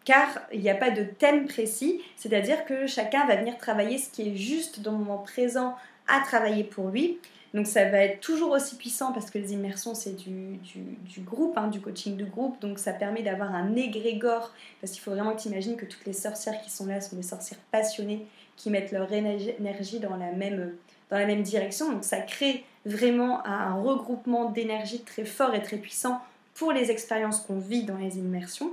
car 0.06 0.28
il 0.52 0.60
n'y 0.60 0.70
a 0.70 0.76
pas 0.76 0.92
de 0.92 1.04
thème 1.04 1.46
précis, 1.46 2.02
c'est-à-dire 2.18 2.66
que 2.66 2.88
chacun 2.88 3.26
va 3.26 3.38
venir 3.38 3.58
travailler 3.58 3.98
ce 3.98 4.10
qui 4.10 4.30
est 4.30 4.36
juste 4.36 4.82
dans 4.82 4.92
le 4.92 4.98
moment 4.98 5.20
présent 5.20 5.76
à 6.08 6.20
travailler 6.20 6.64
pour 6.64 6.90
lui. 6.90 7.20
Donc 7.54 7.68
ça 7.68 7.86
va 7.86 8.00
être 8.00 8.20
toujours 8.20 8.52
aussi 8.52 8.76
puissant 8.76 9.12
parce 9.12 9.30
que 9.30 9.38
les 9.38 9.54
immersions 9.54 9.94
c'est 9.94 10.16
du, 10.16 10.58
du, 10.58 11.22
groupe, 11.22 11.56
hein, 11.58 11.68
du 11.68 11.82
coaching 11.82 12.18
de 12.18 12.26
groupe, 12.26 12.60
donc 12.62 12.80
ça 12.80 12.94
permet 12.94 13.22
d'avoir 13.22 13.54
un 13.54 13.76
égrégore, 13.76 14.52
parce 14.82 14.92
qu'il 14.92 15.02
faut 15.02 15.12
vraiment 15.12 15.36
que 15.36 15.42
tu 15.42 15.50
imagines 15.50 15.76
que 15.76 15.86
toutes 15.86 16.06
les 16.06 16.14
sorcières 16.14 16.60
qui 16.62 16.72
sont 16.72 16.88
là 16.88 17.00
sont 17.00 17.16
des 17.16 17.24
sorcières 17.24 17.60
passionnées 17.72 18.26
qui 18.56 18.72
mettent 18.72 18.92
leur 18.92 19.12
énergie 19.12 20.00
dans 20.00 20.16
la 20.16 20.32
même, 20.32 20.74
dans 21.12 21.18
la 21.18 21.28
même 21.28 21.44
direction, 21.44 21.92
donc 21.92 22.04
ça 22.04 22.22
crée 22.22 22.64
vraiment 22.86 23.46
un 23.46 23.76
regroupement 23.76 24.50
d'énergie 24.50 25.02
très 25.02 25.26
fort 25.26 25.54
et 25.54 25.62
très 25.62 25.78
puissant 25.78 26.22
pour 26.56 26.72
les 26.72 26.90
expériences 26.90 27.40
qu'on 27.40 27.60
vit 27.60 27.84
dans 27.84 27.98
les 27.98 28.18
immersions. 28.18 28.72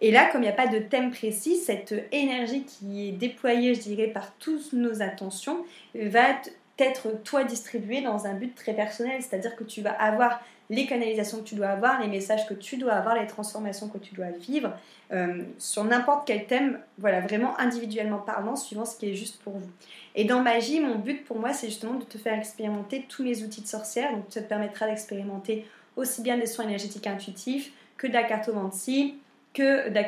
Et 0.00 0.10
là, 0.10 0.28
comme 0.30 0.42
il 0.42 0.46
n'y 0.46 0.50
a 0.50 0.54
pas 0.54 0.66
de 0.66 0.78
thème 0.78 1.10
précis, 1.10 1.56
cette 1.56 1.94
énergie 2.12 2.64
qui 2.64 3.08
est 3.08 3.12
déployée, 3.12 3.74
je 3.74 3.80
dirais, 3.80 4.08
par 4.08 4.34
toutes 4.38 4.72
nos 4.72 5.02
attentions, 5.02 5.64
va 5.94 6.34
être 6.78 7.22
toi 7.22 7.44
distribuée 7.44 8.02
dans 8.02 8.26
un 8.26 8.34
but 8.34 8.54
très 8.54 8.74
personnel, 8.74 9.22
c'est-à-dire 9.22 9.54
que 9.56 9.64
tu 9.64 9.80
vas 9.80 9.92
avoir 9.92 10.40
les 10.70 10.86
canalisations 10.86 11.38
que 11.38 11.44
tu 11.44 11.54
dois 11.54 11.68
avoir, 11.68 12.00
les 12.00 12.08
messages 12.08 12.46
que 12.46 12.54
tu 12.54 12.76
dois 12.76 12.94
avoir, 12.94 13.14
les 13.14 13.26
transformations 13.26 13.88
que 13.88 13.98
tu 13.98 14.14
dois 14.14 14.30
vivre 14.30 14.72
euh, 15.12 15.42
sur 15.58 15.84
n'importe 15.84 16.26
quel 16.26 16.46
thème, 16.46 16.80
voilà, 16.98 17.20
vraiment 17.20 17.58
individuellement 17.58 18.18
parlant, 18.18 18.56
suivant 18.56 18.84
ce 18.84 18.96
qui 18.96 19.10
est 19.10 19.14
juste 19.14 19.40
pour 19.42 19.52
vous. 19.52 19.70
Et 20.14 20.24
dans 20.24 20.40
Magie, 20.40 20.80
mon 20.80 20.96
but 20.96 21.24
pour 21.24 21.38
moi, 21.38 21.52
c'est 21.52 21.68
justement 21.68 21.94
de 21.94 22.04
te 22.04 22.16
faire 22.18 22.38
expérimenter 22.38 23.04
tous 23.08 23.22
les 23.22 23.44
outils 23.44 23.60
de 23.60 23.66
sorcière, 23.66 24.12
donc 24.12 24.24
ça 24.30 24.40
te 24.40 24.48
permettra 24.48 24.86
d'expérimenter 24.86 25.66
aussi 25.96 26.22
bien 26.22 26.38
des 26.38 26.46
soins 26.46 26.64
énergétiques 26.64 27.06
intuitifs 27.06 27.72
que 27.96 28.06
de 28.06 28.12
la 28.12 28.22
que 28.22 29.88
de 29.88 29.94
la 29.94 30.04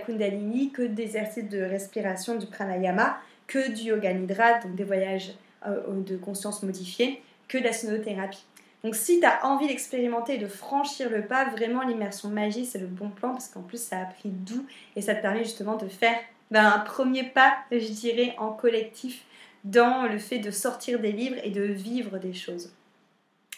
que 0.70 0.82
des 0.82 1.02
exercices 1.04 1.48
de 1.48 1.62
respiration, 1.62 2.36
du 2.36 2.46
pranayama, 2.46 3.18
que 3.46 3.70
du 3.70 3.82
yoga 3.82 4.12
nidra, 4.12 4.58
donc 4.58 4.74
des 4.74 4.82
voyages 4.82 5.32
de 5.64 6.16
conscience 6.16 6.62
modifiée, 6.62 7.22
que 7.48 7.58
la 7.58 7.72
sonothérapie. 7.72 8.44
Donc 8.84 8.94
si 8.94 9.18
tu 9.18 9.26
as 9.26 9.44
envie 9.44 9.66
d'expérimenter 9.66 10.34
et 10.34 10.38
de 10.38 10.46
franchir 10.46 11.10
le 11.10 11.22
pas, 11.22 11.46
vraiment 11.46 11.82
l'immersion 11.82 12.28
magie, 12.28 12.66
c'est 12.66 12.78
le 12.78 12.86
bon 12.86 13.08
plan 13.08 13.32
parce 13.32 13.48
qu'en 13.48 13.62
plus 13.62 13.82
ça 13.82 13.98
a 13.98 14.04
pris 14.04 14.28
doux 14.28 14.64
et 14.94 15.00
ça 15.00 15.14
te 15.14 15.22
permet 15.22 15.42
justement 15.42 15.76
de 15.76 15.88
faire 15.88 16.16
ben, 16.50 16.64
un 16.64 16.78
premier 16.78 17.24
pas, 17.24 17.56
je 17.72 17.88
dirais, 17.92 18.34
en 18.38 18.52
collectif 18.52 19.24
dans 19.64 20.06
le 20.06 20.18
fait 20.18 20.38
de 20.38 20.52
sortir 20.52 21.00
des 21.00 21.10
livres 21.10 21.36
et 21.42 21.50
de 21.50 21.62
vivre 21.62 22.18
des 22.18 22.32
choses. 22.32 22.70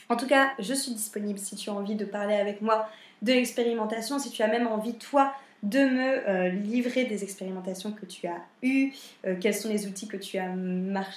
En 0.08 0.16
tout 0.16 0.26
cas, 0.26 0.52
je 0.58 0.72
suis 0.72 0.92
disponible 0.92 1.38
si 1.38 1.54
tu 1.54 1.68
as 1.68 1.74
envie 1.74 1.94
de 1.94 2.06
parler 2.06 2.34
avec 2.34 2.62
moi 2.62 2.88
de 3.20 3.32
l'expérimentation, 3.32 4.18
si 4.18 4.30
tu 4.30 4.42
as 4.42 4.48
même 4.48 4.66
envie, 4.66 4.94
toi, 4.94 5.34
de 5.62 5.80
me 5.80 6.28
euh, 6.28 6.48
livrer 6.50 7.04
des 7.04 7.24
expérimentations 7.24 7.92
que 7.92 8.06
tu 8.06 8.26
as 8.26 8.40
eues, 8.62 8.92
euh, 9.26 9.34
quels 9.40 9.54
sont 9.54 9.68
les 9.68 9.86
outils 9.86 10.06
que 10.06 10.16
tu 10.16 10.38
as 10.38 10.54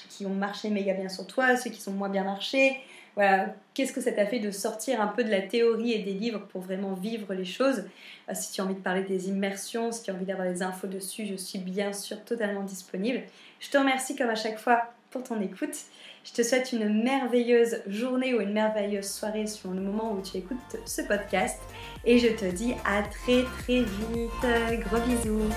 qui 0.09 0.25
ont 0.25 0.33
marché 0.33 0.69
méga 0.69 0.93
bien 0.93 1.09
sur 1.09 1.27
toi, 1.27 1.55
ceux 1.57 1.69
qui 1.69 1.81
sont 1.81 1.91
moins 1.91 2.09
bien 2.09 2.23
marchés. 2.23 2.77
Voilà, 3.15 3.53
qu'est-ce 3.73 3.91
que 3.91 3.99
ça 3.99 4.13
t'a 4.13 4.25
fait 4.25 4.39
de 4.39 4.51
sortir 4.51 5.01
un 5.01 5.07
peu 5.07 5.23
de 5.23 5.29
la 5.29 5.41
théorie 5.41 5.91
et 5.91 5.99
des 5.99 6.13
livres 6.13 6.47
pour 6.47 6.61
vraiment 6.61 6.93
vivre 6.93 7.33
les 7.33 7.45
choses? 7.45 7.83
Euh, 8.29 8.33
Si 8.33 8.53
tu 8.53 8.61
as 8.61 8.63
envie 8.63 8.75
de 8.75 8.79
parler 8.79 9.03
des 9.03 9.27
immersions, 9.29 9.91
si 9.91 10.03
tu 10.03 10.11
as 10.11 10.13
envie 10.13 10.25
d'avoir 10.25 10.47
des 10.47 10.63
infos 10.63 10.87
dessus, 10.87 11.25
je 11.25 11.35
suis 11.35 11.59
bien 11.59 11.93
sûr 11.93 12.23
totalement 12.23 12.63
disponible. 12.63 13.21
Je 13.59 13.69
te 13.69 13.77
remercie 13.77 14.15
comme 14.15 14.29
à 14.29 14.35
chaque 14.35 14.57
fois 14.57 14.93
pour 15.11 15.23
ton 15.23 15.41
écoute. 15.41 15.75
Je 16.23 16.33
te 16.33 16.43
souhaite 16.43 16.71
une 16.71 17.03
merveilleuse 17.03 17.81
journée 17.87 18.35
ou 18.35 18.41
une 18.41 18.53
merveilleuse 18.53 19.09
soirée 19.09 19.47
sur 19.47 19.71
le 19.71 19.81
moment 19.81 20.13
où 20.13 20.21
tu 20.21 20.37
écoutes 20.37 20.77
ce 20.85 21.01
podcast. 21.01 21.59
Et 22.05 22.19
je 22.19 22.27
te 22.27 22.45
dis 22.45 22.73
à 22.85 23.01
très 23.01 23.43
très 23.43 23.81
vite. 23.81 24.85
Gros 24.85 25.01
bisous. 25.01 25.49